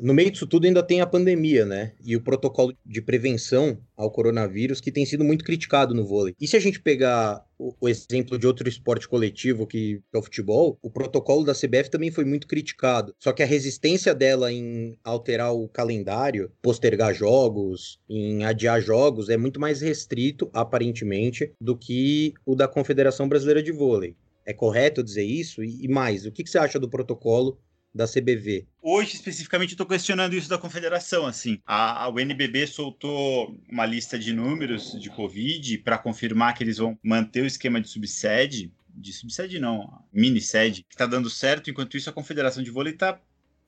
[0.00, 1.92] no meio disso tudo ainda tem a pandemia, né?
[2.04, 6.34] E o protocolo de prevenção ao coronavírus que tem sido muito criticado no vôlei.
[6.40, 10.22] E se a gente pegar o, o exemplo de outro esporte coletivo que é o
[10.22, 13.14] futebol, o protocolo da CBF também foi muito criticado.
[13.18, 19.36] Só que a resistência dela em alterar o calendário, postergar jogos, em adiar jogos, é
[19.36, 24.16] muito mais restrito, aparentemente, do que o da Confederação Brasileira de Vôlei.
[24.46, 25.62] É correto dizer isso?
[25.62, 27.58] E, mais, o que, que você acha do protocolo
[27.94, 28.66] da CBV.
[28.80, 31.26] Hoje, especificamente, estou questionando isso da confederação.
[31.26, 36.78] Assim, a, a UNBB soltou uma lista de números de Covid para confirmar que eles
[36.78, 38.72] vão manter o esquema de subsede.
[38.92, 41.70] De subsede não, mini sede, que está dando certo.
[41.70, 43.20] Enquanto isso, a Confederação de Vôlei está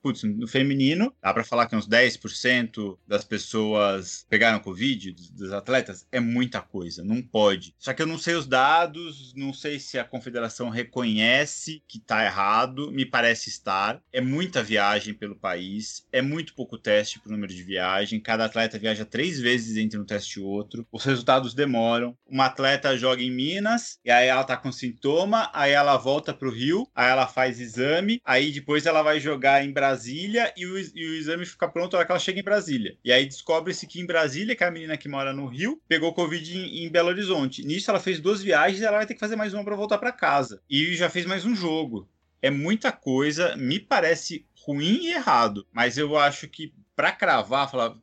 [0.03, 5.53] putz, no feminino, dá para falar que uns 10% das pessoas pegaram Covid, dos, dos,
[5.53, 7.73] atletas, é muita coisa, não pode.
[7.79, 12.25] Só que eu não sei os dados, não sei se a confederação reconhece que tá
[12.25, 14.01] errado, me parece estar.
[14.11, 18.77] É muita viagem pelo país, é muito pouco teste pro número de viagem, cada atleta
[18.77, 22.17] viaja três vezes entre um teste e outro, os resultados demoram.
[22.27, 26.51] Uma atleta joga em Minas, e aí ela tá com sintoma, aí ela volta pro
[26.51, 30.77] Rio, aí ela faz exame, aí depois ela vai jogar em Brasília Brasília e o,
[30.77, 32.97] e o exame fica pronto na hora que ela chega em Brasília.
[33.03, 36.13] E aí descobre-se que em Brasília, que é a menina que mora no Rio, pegou
[36.13, 37.63] Covid em, em Belo Horizonte.
[37.63, 39.99] Nisso ela fez duas viagens e ela vai ter que fazer mais uma para voltar
[39.99, 40.61] para casa.
[40.69, 42.09] E já fez mais um jogo.
[42.41, 47.95] É muita coisa, me parece ruim e errado, mas eu acho que para cravar, falar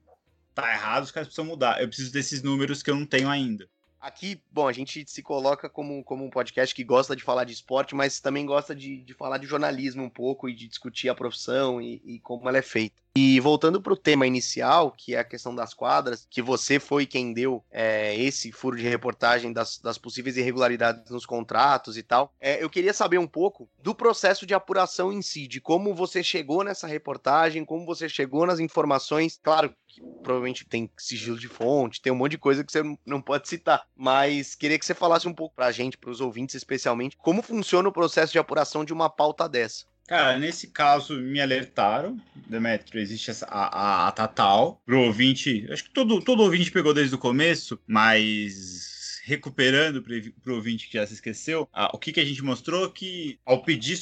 [0.55, 1.81] tá errado, os caras precisam mudar.
[1.81, 3.68] Eu preciso desses números que eu não tenho ainda.
[4.00, 7.52] Aqui, bom, a gente se coloca como, como um podcast que gosta de falar de
[7.52, 11.14] esporte, mas também gosta de, de falar de jornalismo um pouco e de discutir a
[11.14, 12.96] profissão e, e como ela é feita.
[13.14, 17.04] E voltando para o tema inicial, que é a questão das quadras, que você foi
[17.04, 22.32] quem deu é, esse furo de reportagem das, das, possíveis irregularidades nos contratos e tal,
[22.40, 26.22] é, eu queria saber um pouco do processo de apuração em si, de como você
[26.22, 29.38] chegou nessa reportagem, como você chegou nas informações.
[29.42, 33.20] Claro que provavelmente tem sigilo de fonte, tem um monte de coisa que você não
[33.20, 36.55] pode citar, mas queria que você falasse um pouco para a gente, para os ouvintes
[36.55, 39.85] especialmente, como funciona o processo de apuração de uma pauta dessa.
[40.07, 44.83] Cara, nesse caso me alertaram, Demetrio, existe essa, a, a, a Tatal.
[44.85, 48.89] Pro ouvinte, acho que todo, todo ouvinte pegou desde o começo, mas
[49.24, 53.38] recuperando para o ouvinte que já se esqueceu, o que, que a gente mostrou que
[53.44, 53.98] ao pedir,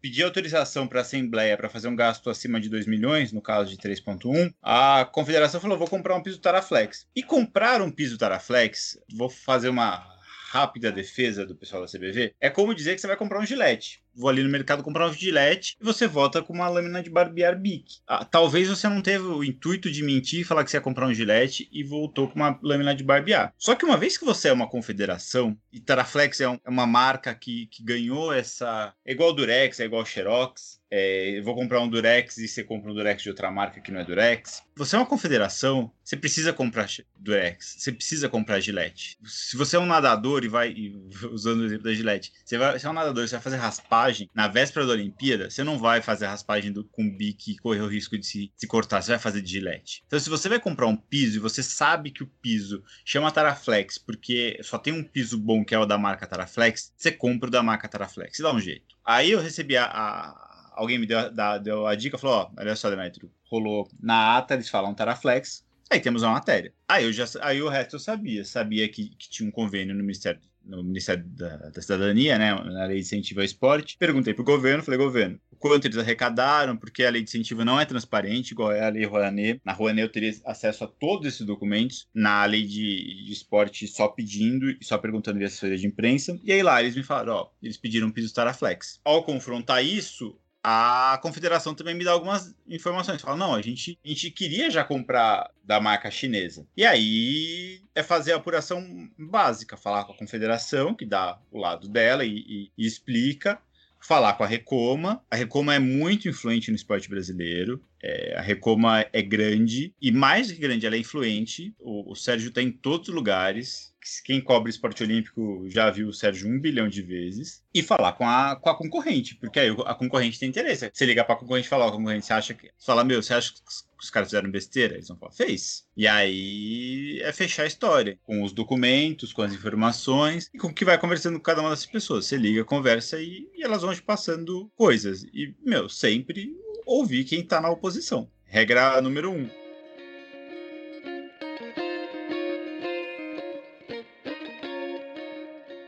[0.00, 3.70] pedir autorização para a Assembleia para fazer um gasto acima de 2 milhões, no caso
[3.70, 7.06] de 3,1, a Confederação falou: vou comprar um piso Taraflex.
[7.14, 10.12] E comprar um piso Taraflex, vou fazer uma
[10.52, 14.01] rápida defesa do pessoal da CBV, é como dizer que você vai comprar um gilete.
[14.14, 17.58] Vou ali no mercado comprar um gilete e você volta com uma lâmina de barbear
[17.58, 18.00] Bic.
[18.06, 21.06] Ah, talvez você não teve o intuito de mentir e falar que você ia comprar
[21.06, 23.54] um gilete e voltou com uma lâmina de barbear.
[23.56, 26.86] Só que uma vez que você é uma confederação, e Taraflex é, um, é uma
[26.86, 28.94] marca que, que ganhou essa.
[29.04, 32.90] É igual Durex, é igual Xerox, é, eu vou comprar um Durex e você compra
[32.90, 34.62] um Durex de outra marca que não é Durex.
[34.76, 36.86] Você é uma confederação, você precisa comprar
[37.18, 39.16] Durex, você precisa comprar Gillette.
[39.24, 40.94] Se você é um nadador e vai, e,
[41.32, 44.28] usando o exemplo da Gillette, você, vai, você é um nadador, você vai fazer raspagem
[44.34, 47.88] na véspera da Olimpíada, você não vai fazer raspagem do, com bique e correr o
[47.88, 50.04] risco de se, se cortar, você vai fazer de Gillette.
[50.06, 53.96] Então, se você vai comprar um piso e você sabe que o piso chama Taraflex
[53.96, 57.50] porque só tem um piso bom que é o da marca Taraflex, você compra o
[57.50, 58.94] da marca Taraflex dá um jeito.
[59.04, 62.76] Aí eu recebi a, a alguém me deu, da, deu a dica, falou, ó, olha
[62.76, 66.72] só, Demetrio, rolou na ata, eles falam Taraflex, aí temos uma matéria.
[66.88, 70.02] Aí, eu já, aí o resto eu sabia, sabia que, que tinha um convênio no
[70.02, 73.96] Ministério no Ministério da, da, Cidadania, né, na Lei de Incentivo ao Esporte.
[73.98, 77.80] Perguntei para o governo, falei, governo, quanto eles arrecadaram, porque a Lei de Incentivo não
[77.80, 79.60] é transparente, igual é a Lei Rouanet.
[79.64, 84.08] Na Rouanet eu teria acesso a todos esses documentos, na Lei de, de Esporte só
[84.08, 86.38] pedindo e só perguntando via assessoria de imprensa.
[86.42, 89.00] E aí lá eles me falaram, ó, eles pediram um piso Taraflex.
[89.04, 93.20] Ao confrontar isso, a confederação também me dá algumas informações.
[93.20, 96.66] Fala, não, a gente, a gente queria já comprar da marca chinesa.
[96.76, 101.88] E aí é fazer a apuração básica, falar com a confederação, que dá o lado
[101.88, 103.60] dela e, e, e explica,
[104.00, 105.24] falar com a Recoma.
[105.28, 107.82] A Recoma é muito influente no esporte brasileiro.
[108.00, 111.74] É, a Recoma é grande e mais que grande, ela é influente.
[111.80, 113.91] O, o Sérgio está em todos os lugares
[114.24, 118.28] quem cobre esporte olímpico já viu o Sérgio um bilhão de vezes, e falar com
[118.28, 120.90] a, com a concorrente, porque aí a concorrente tem interesse.
[120.92, 122.70] Você ligar pra concorrente e falar, a concorrente, você acha que.
[122.76, 123.60] Você fala, meu, você acha que
[124.00, 124.94] os caras fizeram besteira?
[124.94, 125.84] Eles vão falar, fez.
[125.96, 130.74] E aí é fechar a história, com os documentos, com as informações, e com o
[130.74, 132.26] que vai conversando com cada uma dessas pessoas.
[132.26, 135.24] Você liga, conversa e, e elas vão te passando coisas.
[135.24, 138.28] E, meu, sempre ouvir quem tá na oposição.
[138.44, 139.61] Regra número um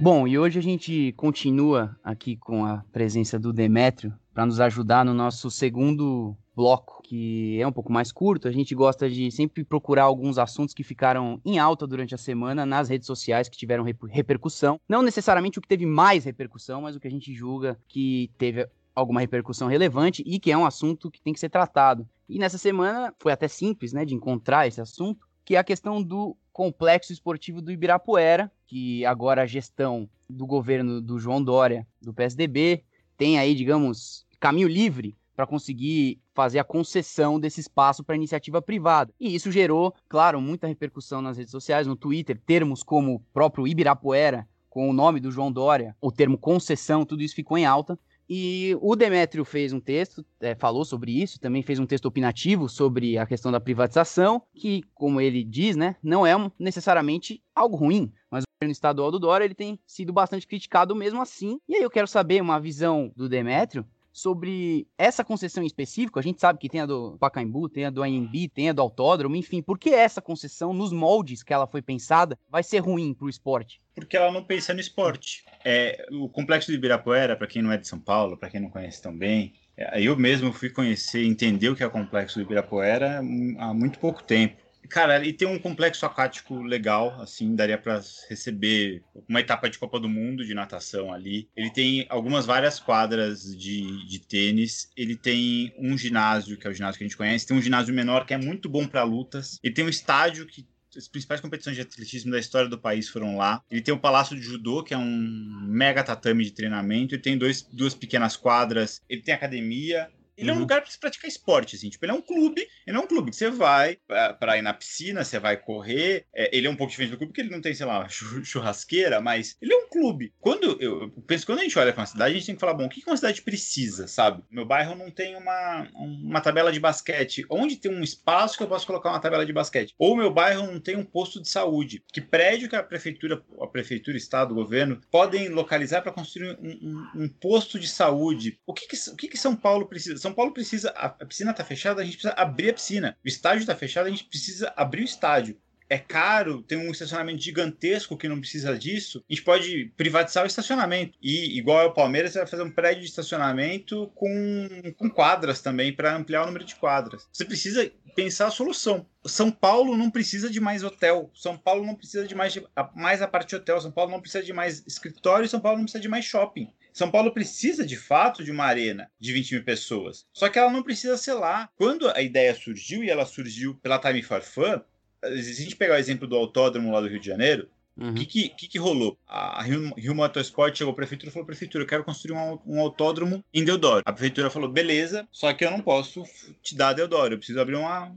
[0.00, 5.04] Bom, e hoje a gente continua aqui com a presença do Demétrio para nos ajudar
[5.04, 8.48] no nosso segundo bloco, que é um pouco mais curto.
[8.48, 12.66] A gente gosta de sempre procurar alguns assuntos que ficaram em alta durante a semana
[12.66, 14.80] nas redes sociais que tiveram repercussão.
[14.88, 18.68] Não necessariamente o que teve mais repercussão, mas o que a gente julga que teve
[18.94, 22.06] alguma repercussão relevante e que é um assunto que tem que ser tratado.
[22.28, 26.02] E nessa semana foi até simples, né, de encontrar esse assunto, que é a questão
[26.02, 32.14] do complexo esportivo do Ibirapuera, que agora a gestão do governo do João Dória, do
[32.14, 32.84] PSDB,
[33.16, 39.12] tem aí, digamos, caminho livre para conseguir fazer a concessão desse espaço para iniciativa privada.
[39.18, 43.66] E isso gerou, claro, muita repercussão nas redes sociais, no Twitter, termos como o próprio
[43.66, 47.98] Ibirapuera, com o nome do João Dória, o termo concessão, tudo isso ficou em alta.
[48.28, 52.68] E o Demétrio fez um texto, é, falou sobre isso, também fez um texto opinativo
[52.68, 58.12] sobre a questão da privatização, que, como ele diz, né, não é necessariamente algo ruim,
[58.30, 61.58] mas o governo estadual do Dória ele tem sido bastante criticado mesmo assim.
[61.68, 66.20] E aí eu quero saber uma visão do Demétrio sobre essa concessão em específico.
[66.20, 68.80] A gente sabe que tem a do Pacaembu, tem a do AMB, tem a do
[68.80, 73.12] Autódromo, enfim, por que essa concessão, nos moldes que ela foi pensada, vai ser ruim
[73.12, 73.82] para o esporte?
[73.92, 75.44] Porque ela não pensa no esporte.
[75.64, 78.70] É, o complexo de Ibirapuera, para quem não é de São Paulo, para quem não
[78.70, 82.42] conhece tão bem, é, eu mesmo fui conhecer, entender o que é o complexo do
[82.42, 84.63] Ibirapuera há muito pouco tempo.
[84.88, 89.98] Cara, ele tem um complexo aquático legal, assim, daria para receber uma etapa de Copa
[89.98, 91.48] do Mundo de natação ali.
[91.56, 94.90] Ele tem algumas várias quadras de, de tênis.
[94.96, 97.46] Ele tem um ginásio, que é o ginásio que a gente conhece.
[97.46, 99.58] Tem um ginásio menor que é muito bom para lutas.
[99.62, 100.66] Ele tem um estádio que
[100.96, 103.62] as principais competições de atletismo da história do país foram lá.
[103.70, 107.14] Ele tem o Palácio de Judô, que é um mega tatame de treinamento.
[107.14, 109.02] Ele tem dois, duas pequenas quadras.
[109.08, 110.08] Ele tem academia.
[110.36, 110.50] Ele uhum.
[110.50, 110.60] é um uhum.
[110.62, 111.88] lugar para se praticar esporte, assim.
[111.88, 112.66] Tipo, ele é um clube.
[112.86, 113.98] Ele é um clube que você vai
[114.38, 116.26] para ir na piscina, você vai correr.
[116.34, 119.20] É, ele é um pouco diferente do clube, porque ele não tem, sei lá, churrasqueira,
[119.20, 120.32] mas ele é um clube.
[120.40, 122.60] Quando eu, eu penso, quando a gente olha para uma cidade, a gente tem que
[122.60, 124.42] falar, bom, o que uma cidade precisa, sabe?
[124.50, 127.44] Meu bairro não tem uma, uma tabela de basquete.
[127.48, 129.94] Onde tem um espaço que eu posso colocar uma tabela de basquete?
[129.98, 132.02] Ou meu bairro não tem um posto de saúde.
[132.12, 136.68] Que prédio que a prefeitura, a prefeitura, estado, o governo, podem localizar para construir um,
[136.68, 138.58] um, um, posto de saúde?
[138.66, 140.18] O que, que, o que, que São Paulo precisa?
[140.24, 140.88] São Paulo precisa.
[140.96, 143.14] A piscina está fechada, a gente precisa abrir a piscina.
[143.22, 145.60] O estádio está fechado, a gente precisa abrir o estádio.
[145.90, 150.46] é caro, tem um estacionamento gigantesco que não precisa disso, a gente pode privatizar o
[150.46, 151.18] estacionamento.
[151.22, 155.60] E, igual é o Palmeiras, você vai fazer um prédio de estacionamento com, com quadras
[155.60, 157.28] também, para ampliar o número de quadras.
[157.30, 159.06] Você precisa pensar a solução.
[159.26, 161.30] São Paulo não precisa de mais hotel.
[161.34, 162.58] São Paulo não precisa de mais,
[162.94, 163.78] mais a parte de hotel.
[163.78, 165.46] São Paulo não precisa de mais escritório.
[165.48, 166.72] São Paulo não precisa de mais shopping.
[166.94, 170.24] São Paulo precisa de fato de uma arena de 20 mil pessoas.
[170.32, 171.68] Só que ela não precisa ser lá.
[171.76, 174.80] Quando a ideia surgiu, e ela surgiu pela Time for Fun,
[175.24, 178.14] se a gente pegar o exemplo do autódromo lá do Rio de Janeiro, o uhum.
[178.14, 179.18] que, que, que, que, rolou?
[179.26, 182.80] A Rio, Rio Motorsport chegou à prefeitura e falou: Prefeitura, eu quero construir um, um,
[182.80, 184.02] autódromo em Deodoro.
[184.04, 186.24] A prefeitura falou: beleza, só que eu não posso
[186.62, 188.12] te dar Deodoro, eu preciso abrir uma,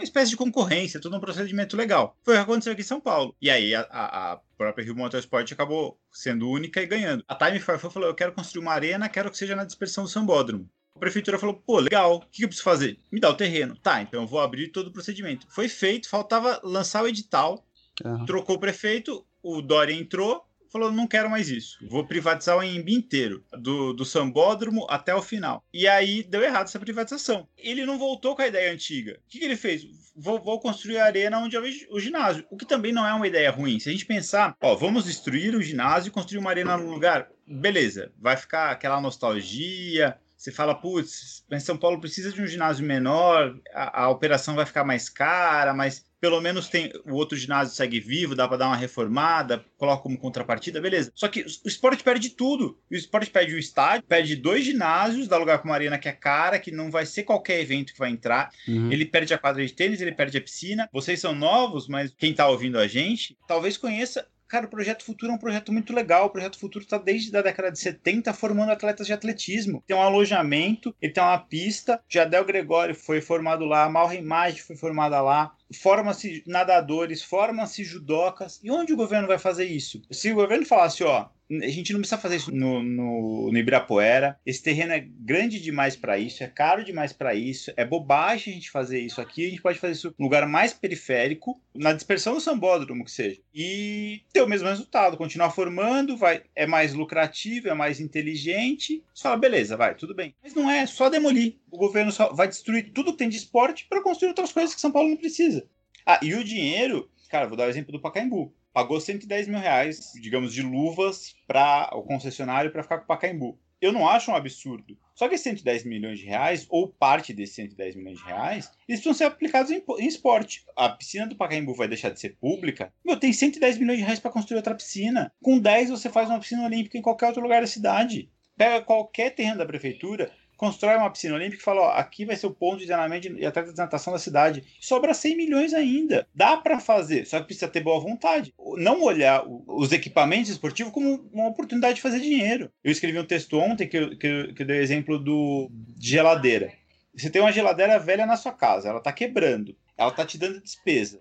[0.00, 2.16] uma espécie de concorrência, todo um procedimento legal.
[2.22, 3.34] Foi o que aconteceu aqui em São Paulo.
[3.40, 7.24] E aí a, a, a própria Rio Motorsport acabou sendo única e ganhando.
[7.28, 10.10] A Time for falou: eu quero construir uma arena, quero que seja na dispersão do
[10.10, 10.68] Sambódromo.
[10.96, 12.98] A prefeitura falou: pô, legal, o que eu preciso fazer?
[13.12, 13.76] Me dá o terreno.
[13.76, 15.46] Tá, então eu vou abrir todo o procedimento.
[15.50, 17.64] Foi feito, faltava lançar o edital.
[18.02, 18.24] Uhum.
[18.24, 21.78] Trocou o prefeito, o Dória entrou, falou: não quero mais isso.
[21.88, 25.64] Vou privatizar o Embi inteiro, do, do sambódromo até o final.
[25.72, 27.48] E aí deu errado essa privatização.
[27.56, 29.18] Ele não voltou com a ideia antiga.
[29.26, 29.84] O que, que ele fez?
[30.16, 32.44] Vou, vou, construir a arena onde é o ginásio.
[32.50, 33.78] O que também não é uma ideia ruim.
[33.78, 37.28] Se a gente pensar, ó, vamos destruir o ginásio e construir uma arena no lugar,
[37.46, 40.16] beleza, vai ficar aquela nostalgia.
[40.40, 44.82] Você fala, putz, São Paulo precisa de um ginásio menor, a, a operação vai ficar
[44.84, 48.76] mais cara, mas pelo menos tem o outro ginásio segue vivo, dá para dar uma
[48.76, 51.12] reformada, coloca como contrapartida, beleza.
[51.14, 52.78] Só que o esporte perde tudo.
[52.90, 56.12] O esporte perde o estádio, perde dois ginásios, dá lugar para uma arena que é
[56.12, 58.50] cara, que não vai ser qualquer evento que vai entrar.
[58.66, 58.90] Uhum.
[58.90, 60.88] Ele perde a quadra de tênis, ele perde a piscina.
[60.90, 65.30] Vocês são novos, mas quem tá ouvindo a gente, talvez conheça Cara, o Projeto Futuro
[65.30, 66.26] é um projeto muito legal.
[66.26, 69.80] O Projeto Futuro está desde a década de 70 formando atletas de atletismo.
[69.86, 72.02] Tem um alojamento, ele tem uma pista.
[72.08, 78.58] Jadel Gregório foi formado lá, Mal Imagem foi formada lá forma-se nadadores, formam-se judocas.
[78.60, 80.02] E onde o governo vai fazer isso?
[80.10, 84.38] Se o governo falasse, ó, a gente não precisa fazer isso no, no, no Ibirapuera,
[84.46, 88.56] esse terreno é grande demais para isso, é caro demais para isso, é bobagem a
[88.56, 92.34] gente fazer isso aqui, a gente pode fazer isso no lugar mais periférico, na dispersão
[92.34, 97.68] do sambódromo que seja, e ter o mesmo resultado, continuar formando, vai, é mais lucrativo,
[97.68, 100.34] é mais inteligente, você fala, beleza, vai, tudo bem.
[100.42, 103.86] Mas não é só demolir, o governo só vai destruir tudo que tem de esporte
[103.88, 105.66] para construir outras coisas que São Paulo não precisa.
[106.06, 108.52] Ah, e o dinheiro, cara, vou dar o exemplo do Pacaembu.
[108.72, 113.58] Pagou 110 mil reais, digamos, de luvas para o concessionário para ficar com o Pacaembu.
[113.80, 114.96] Eu não acho um absurdo.
[115.14, 119.14] Só que 110 milhões de reais, ou parte desses 110 milhões de reais, eles precisam
[119.14, 120.64] ser aplicados em, em esporte.
[120.76, 122.92] A piscina do Pacaembu vai deixar de ser pública?
[123.04, 125.32] Meu, tem 110 milhões de reais para construir outra piscina.
[125.42, 128.30] Com 10 você faz uma piscina olímpica em qualquer outro lugar da cidade.
[128.56, 130.30] Pega qualquer terreno da prefeitura,
[130.60, 133.46] constrói uma piscina olímpica e fala: ó, aqui vai ser o ponto de treinamento e
[133.46, 134.62] atleta de natação da cidade.
[134.78, 136.28] Sobra 100 milhões ainda.
[136.34, 138.52] Dá para fazer, só que precisa ter boa vontade.
[138.76, 142.70] Não olhar os equipamentos esportivos como uma oportunidade de fazer dinheiro.
[142.84, 146.10] Eu escrevi um texto ontem que eu, que eu, que eu dei exemplo do, de
[146.10, 146.74] geladeira.
[147.16, 150.60] Você tem uma geladeira velha na sua casa, ela está quebrando, ela está te dando
[150.60, 151.20] despesa,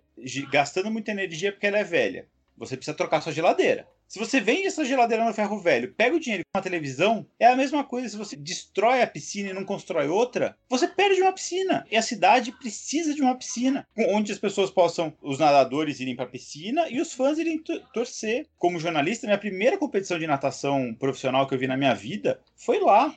[0.52, 2.28] gastando muita energia porque ela é velha.
[2.58, 3.88] Você precisa trocar sua geladeira.
[4.10, 7.46] Se você vende essa geladeira no ferro velho, pega o dinheiro com uma televisão, é
[7.46, 8.10] a mesma coisa.
[8.10, 11.86] Se você destrói a piscina e não constrói outra, você perde uma piscina.
[11.92, 16.26] E a cidade precisa de uma piscina, onde as pessoas possam, os nadadores irem para
[16.26, 17.62] a piscina e os fãs irem
[17.94, 18.48] torcer.
[18.58, 22.80] Como jornalista, minha primeira competição de natação profissional que eu vi na minha vida foi
[22.80, 23.16] lá.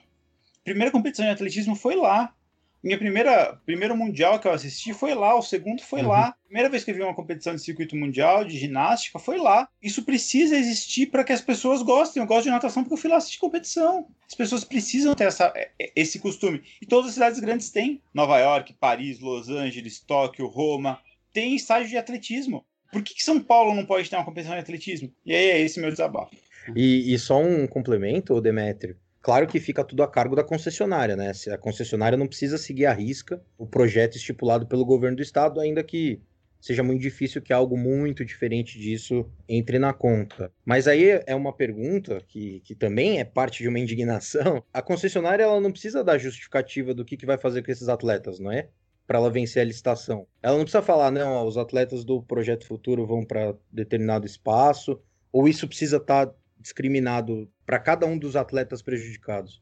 [0.63, 2.35] Primeira competição de atletismo foi lá.
[2.83, 6.09] Minha primeira primeiro mundial que eu assisti foi lá, o segundo foi uhum.
[6.09, 6.35] lá.
[6.45, 9.68] Primeira vez que eu vi uma competição de circuito mundial de ginástica foi lá.
[9.81, 12.21] Isso precisa existir para que as pessoas gostem.
[12.21, 14.07] Eu gosto de natação porque eu fui lá assistir competição.
[14.29, 16.62] As pessoas precisam ter essa, é, é, esse costume.
[16.81, 18.03] E todas as cidades grandes têm.
[18.12, 20.99] Nova York, Paris, Los Angeles, Tóquio, Roma.
[21.33, 22.66] Tem estágio de atletismo.
[22.90, 25.11] Por que, que São Paulo não pode ter uma competição de atletismo?
[25.25, 26.37] E aí é esse meu desabafo.
[26.77, 28.97] E, e só um complemento, Demétrio.
[29.23, 31.31] Claro que fica tudo a cargo da concessionária, né?
[31.53, 35.83] A concessionária não precisa seguir à risca o projeto estipulado pelo governo do estado, ainda
[35.85, 36.21] que
[36.61, 40.53] seja muito difícil que algo muito diferente disso entre na conta.
[40.65, 44.63] Mas aí é uma pergunta que, que também é parte de uma indignação.
[44.73, 48.41] A concessionária ela não precisa dar justificativa do que, que vai fazer com esses atletas,
[48.41, 48.69] não é?
[49.07, 50.27] Para ela vencer a licitação.
[50.43, 55.01] Ela não precisa falar, não, os atletas do Projeto Futuro vão para determinado espaço,
[55.33, 59.61] ou isso precisa estar tá discriminado para cada um dos atletas prejudicados?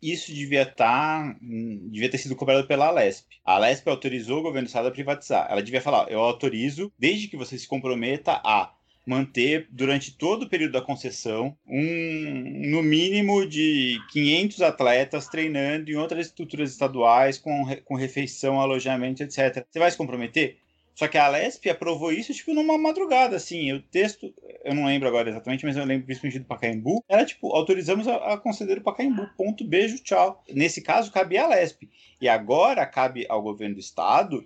[0.00, 3.26] Isso devia estar, tá, devia ter sido cobrado pela Alesp.
[3.44, 5.46] A Alesp autorizou o governo do estado a privatizar.
[5.50, 8.72] Ela devia falar: eu autorizo, desde que você se comprometa a
[9.08, 15.94] manter durante todo o período da concessão um no mínimo de 500 atletas treinando em
[15.94, 19.64] outras estruturas estaduais com, com refeição, alojamento, etc.
[19.70, 20.58] Você vai se comprometer?
[20.98, 23.72] Só que a Alesp aprovou isso, tipo, numa madrugada, assim.
[23.72, 24.34] O texto,
[24.64, 27.04] eu não lembro agora exatamente, mas eu lembro principalmente do Pacaembu.
[27.08, 29.30] Era tipo, autorizamos a, a conceder o Pacaembu.
[29.36, 30.42] Ponto, beijo, tchau.
[30.52, 31.88] Nesse caso, cabia a Alesp.
[32.20, 34.44] E agora cabe ao governo do estado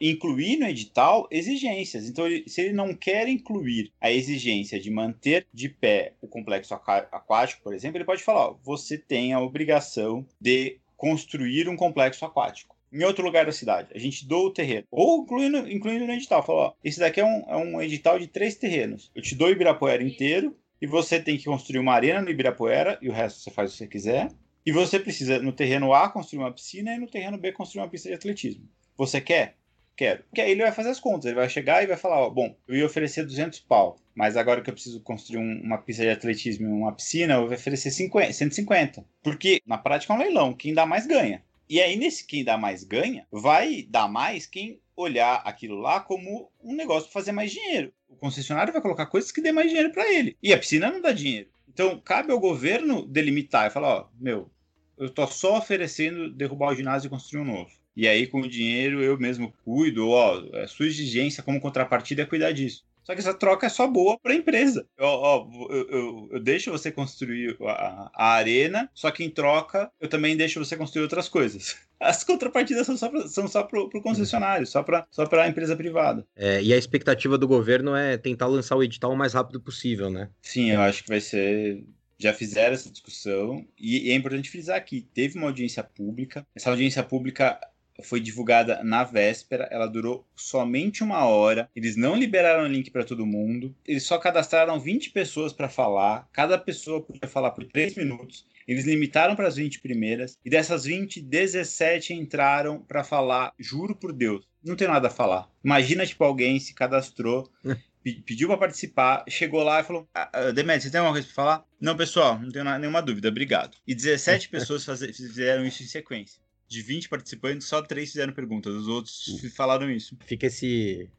[0.00, 2.08] incluir no edital exigências.
[2.08, 7.62] Então, se ele não quer incluir a exigência de manter de pé o complexo aquático,
[7.62, 12.75] por exemplo, ele pode falar: ó, você tem a obrigação de construir um complexo aquático
[12.92, 13.88] em outro lugar da cidade.
[13.94, 14.84] A gente doa o terreno.
[14.90, 16.44] Ou incluindo, incluindo no edital.
[16.44, 19.10] Fala, ó, esse daqui é um, é um edital de três terrenos.
[19.14, 22.98] Eu te dou o Ibirapuera inteiro e você tem que construir uma arena no Ibirapuera
[23.00, 24.28] e o resto você faz o que você quiser.
[24.64, 27.88] E você precisa, no terreno A, construir uma piscina e no terreno B, construir uma
[27.88, 28.68] pista de atletismo.
[28.96, 29.56] Você quer?
[29.96, 30.24] Quero.
[30.24, 31.24] Porque aí ele vai fazer as contas.
[31.24, 34.60] Ele vai chegar e vai falar: ó, bom, eu ia oferecer 200 pau, mas agora
[34.60, 37.90] que eu preciso construir um, uma pista de atletismo e uma piscina, eu vou oferecer
[37.90, 39.04] 50, 150.
[39.22, 40.52] Porque na prática é um leilão.
[40.52, 41.42] Quem dá mais ganha.
[41.68, 46.50] E aí, nesse quem dá mais ganha, vai dar mais quem olhar aquilo lá como
[46.62, 47.92] um negócio para fazer mais dinheiro.
[48.08, 50.36] O concessionário vai colocar coisas que dê mais dinheiro para ele.
[50.42, 51.48] E a piscina não dá dinheiro.
[51.68, 54.50] Então, cabe ao governo delimitar e falar: ó, meu,
[54.96, 57.70] eu tô só oferecendo derrubar o ginásio e construir um novo.
[57.94, 62.26] E aí, com o dinheiro, eu mesmo cuido, ó, a sua exigência como contrapartida é
[62.26, 62.85] cuidar disso.
[63.06, 64.84] Só que essa troca é só boa para a empresa.
[64.98, 69.88] Eu, ó, eu, eu, eu, deixo você construir a, a, arena, só que em troca
[70.00, 71.76] eu também deixo você construir outras coisas.
[72.00, 75.76] As contrapartidas são só, pra, são só para o concessionário, só para só a empresa
[75.76, 76.26] privada.
[76.34, 80.10] É, e a expectativa do governo é tentar lançar o edital o mais rápido possível,
[80.10, 80.28] né?
[80.42, 81.84] Sim, eu acho que vai ser
[82.18, 86.46] já fizeram essa discussão e, e, é importante frisar aqui, teve uma audiência pública.
[86.54, 87.60] Essa audiência pública
[88.02, 91.68] foi divulgada na véspera, ela durou somente uma hora.
[91.74, 93.74] Eles não liberaram o link para todo mundo.
[93.86, 96.28] Eles só cadastraram 20 pessoas para falar.
[96.32, 98.46] Cada pessoa podia falar por 3 minutos.
[98.66, 104.12] Eles limitaram para as 20 primeiras e dessas 20, 17 entraram para falar, juro por
[104.12, 105.48] Deus, não tem nada a falar.
[105.64, 107.48] Imagina tipo alguém se cadastrou
[108.24, 111.64] pediu para participar, chegou lá e falou: ah, ah, você tem alguma coisa para falar?
[111.80, 113.76] Não, pessoal, não tenho nenhuma dúvida, obrigado.
[113.86, 118.88] E 17 pessoas fizeram isso em sequência de 20 participantes, só três fizeram perguntas, os
[118.88, 120.16] outros falaram isso.
[120.24, 121.10] Fica esse,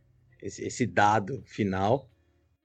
[0.42, 2.10] esse, esse dado final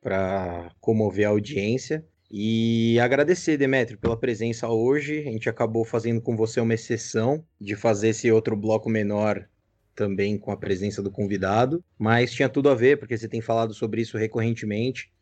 [0.01, 2.05] para comover a audiência.
[2.30, 5.20] E agradecer, Demetrio, pela presença hoje.
[5.20, 9.47] A gente acabou fazendo com você uma exceção de fazer esse outro bloco menor
[9.95, 13.74] também com a presença do convidado, mas tinha tudo a ver, porque você tem falado
[13.74, 15.12] sobre isso recorrentemente.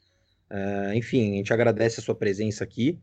[0.48, 2.98] Uh, enfim, a gente agradece a sua presença aqui.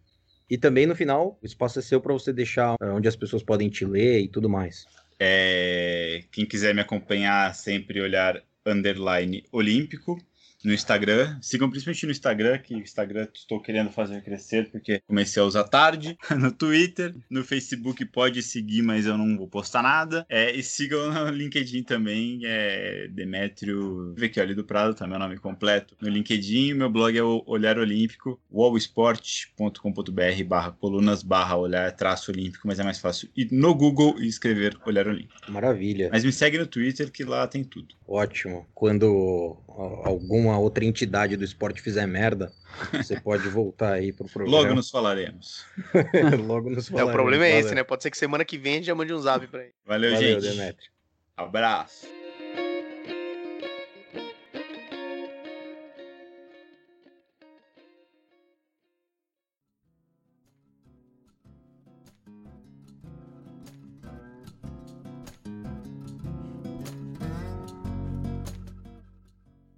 [0.50, 3.44] E também no final, o espaço é seu para você deixar eh, onde as pessoas
[3.44, 4.86] podem te ler e tudo mais.
[5.20, 10.18] É, quem quiser me acompanhar, sempre olhar underline olímpico
[10.64, 11.38] no Instagram.
[11.42, 15.64] Sigam principalmente no Instagram, que o Instagram estou querendo fazer crescer, porque comecei a usar
[15.66, 16.18] tarde.
[16.38, 20.26] No Twitter, no Facebook pode seguir, mas eu não vou postar nada.
[20.30, 25.96] É, e sigam no LinkedIn também, é Demétrio Vecchioli do Prado, tá meu nome completo.
[26.00, 32.68] No LinkedIn, meu blog é o Olhar Olímpico, wallsport.com.br barra colunas barra olhar traço olímpico,
[32.68, 35.52] mas é mais fácil ir no Google e escrever Olhar Olímpico.
[35.52, 36.10] Maravilha.
[36.12, 37.96] Mas me segue no Twitter, que lá tem tudo.
[38.08, 38.66] Ótimo.
[38.74, 39.58] Quando
[40.48, 42.52] alguma outra entidade do esporte fizer merda,
[42.92, 44.58] você pode voltar aí pro programa.
[44.58, 45.66] Logo nos falaremos.
[46.46, 47.00] Logo nos falaremos.
[47.00, 47.84] É, o problema é esse, né?
[47.84, 49.74] Pode ser que semana que vem a gente já mande um zap pra ele.
[49.86, 50.50] Valeu, Valeu gente.
[50.50, 50.88] Demetri.
[51.36, 52.08] Abraço.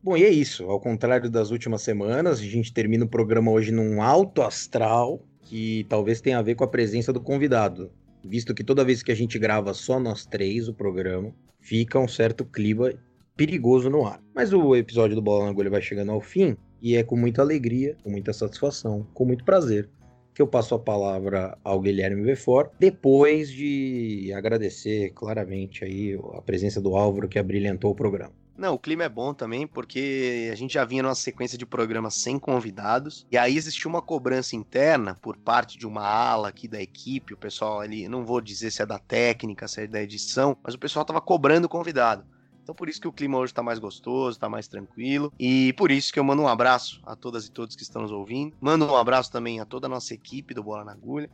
[0.09, 0.63] Bom, e é isso.
[0.63, 5.85] Ao contrário das últimas semanas, a gente termina o programa hoje num alto astral que
[5.87, 7.91] talvez tenha a ver com a presença do convidado.
[8.25, 12.07] Visto que toda vez que a gente grava só nós três o programa, fica um
[12.07, 12.91] certo clima
[13.37, 14.19] perigoso no ar.
[14.33, 17.43] Mas o episódio do Bola na Agulha vai chegando ao fim e é com muita
[17.43, 19.87] alegria, com muita satisfação, com muito prazer
[20.33, 26.81] que eu passo a palavra ao Guilherme Vefor, depois de agradecer claramente aí a presença
[26.81, 28.33] do Álvaro que abrilhantou o programa.
[28.59, 32.15] Não, o clima é bom também, porque a gente já vinha numa sequência de programas
[32.15, 36.81] sem convidados, e aí existiu uma cobrança interna por parte de uma ala aqui da
[36.81, 40.57] equipe, o pessoal ali, não vou dizer se é da técnica, se é da edição,
[40.61, 42.25] mas o pessoal tava cobrando convidado.
[42.61, 45.31] Então por isso que o clima hoje tá mais gostoso, tá mais tranquilo.
[45.39, 48.11] E por isso que eu mando um abraço a todas e todos que estão nos
[48.11, 48.57] ouvindo.
[48.59, 51.31] Mando um abraço também a toda a nossa equipe do Bola na Agulha.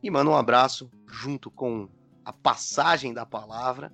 [0.00, 1.88] E mando um abraço junto com
[2.24, 3.92] a passagem da palavra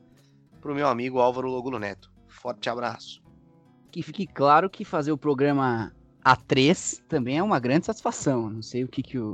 [0.60, 2.13] pro meu amigo Álvaro Logulo Neto.
[2.44, 3.22] Forte abraço.
[3.90, 8.50] Que fique claro que fazer o programa A3 também é uma grande satisfação.
[8.50, 9.32] Não sei o que, que o,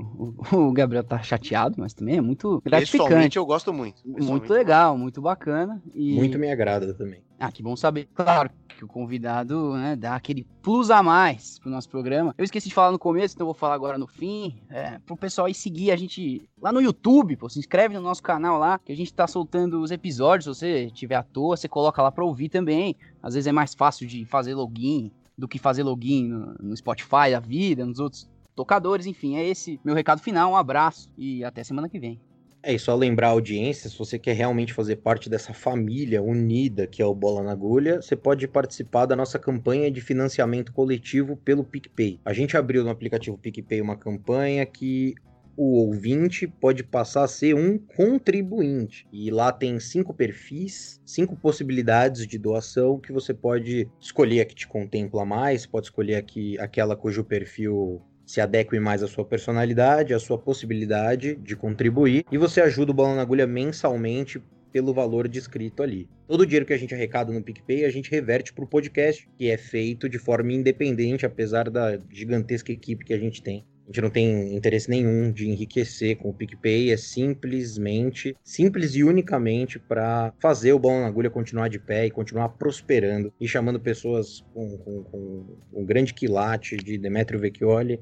[0.52, 3.36] o, o Gabriel tá chateado, mas também é muito gratificante.
[3.36, 4.00] eu gosto muito.
[4.06, 5.82] Muito legal, muito bacana.
[5.92, 6.14] E...
[6.14, 7.20] Muito me agrada também.
[7.40, 8.06] Ah, que bom saber.
[8.14, 12.34] Claro que o convidado né, dá aquele plus a mais pro nosso programa.
[12.36, 14.58] Eu esqueci de falar no começo, então vou falar agora no fim.
[14.68, 18.22] É, pro pessoal aí seguir a gente lá no YouTube, pô, se inscreve no nosso
[18.22, 20.44] canal lá, que a gente tá soltando os episódios.
[20.44, 22.94] Se você tiver à toa, você coloca lá pra ouvir também.
[23.22, 27.30] Às vezes é mais fácil de fazer login do que fazer login no, no Spotify
[27.30, 30.52] da vida, nos outros tocadores, enfim, é esse meu recado final.
[30.52, 32.20] Um abraço e até semana que vem.
[32.62, 36.86] É, e só lembrar a audiência, se você quer realmente fazer parte dessa família unida
[36.86, 41.36] que é o Bola na Agulha, você pode participar da nossa campanha de financiamento coletivo
[41.38, 42.20] pelo PicPay.
[42.22, 45.14] A gente abriu no aplicativo PicPay uma campanha que
[45.56, 49.06] o ouvinte pode passar a ser um contribuinte.
[49.12, 54.54] E lá tem cinco perfis, cinco possibilidades de doação que você pode escolher a que
[54.54, 60.14] te contempla mais, pode escolher aqui, aquela cujo perfil se adeque mais à sua personalidade,
[60.14, 64.40] à sua possibilidade de contribuir, e você ajuda o Bola na Agulha mensalmente
[64.72, 66.08] pelo valor descrito ali.
[66.28, 69.28] Todo o dinheiro que a gente arrecada no PicPay, a gente reverte para o podcast,
[69.36, 73.64] que é feito de forma independente, apesar da gigantesca equipe que a gente tem.
[73.82, 79.02] A gente não tem interesse nenhum de enriquecer com o PicPay, é simplesmente, simples e
[79.02, 83.80] unicamente para fazer o Bola na Agulha continuar de pé e continuar prosperando e chamando
[83.80, 87.98] pessoas com, com, com um grande quilate de Demetrio Vecchioli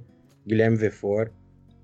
[0.49, 1.31] Guilherme Vefor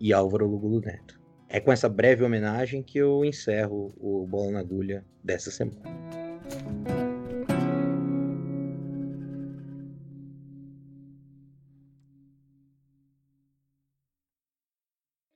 [0.00, 1.20] e Álvaro Lugulo Neto.
[1.50, 5.82] É com essa breve homenagem que eu encerro o Bola na Agulha dessa semana.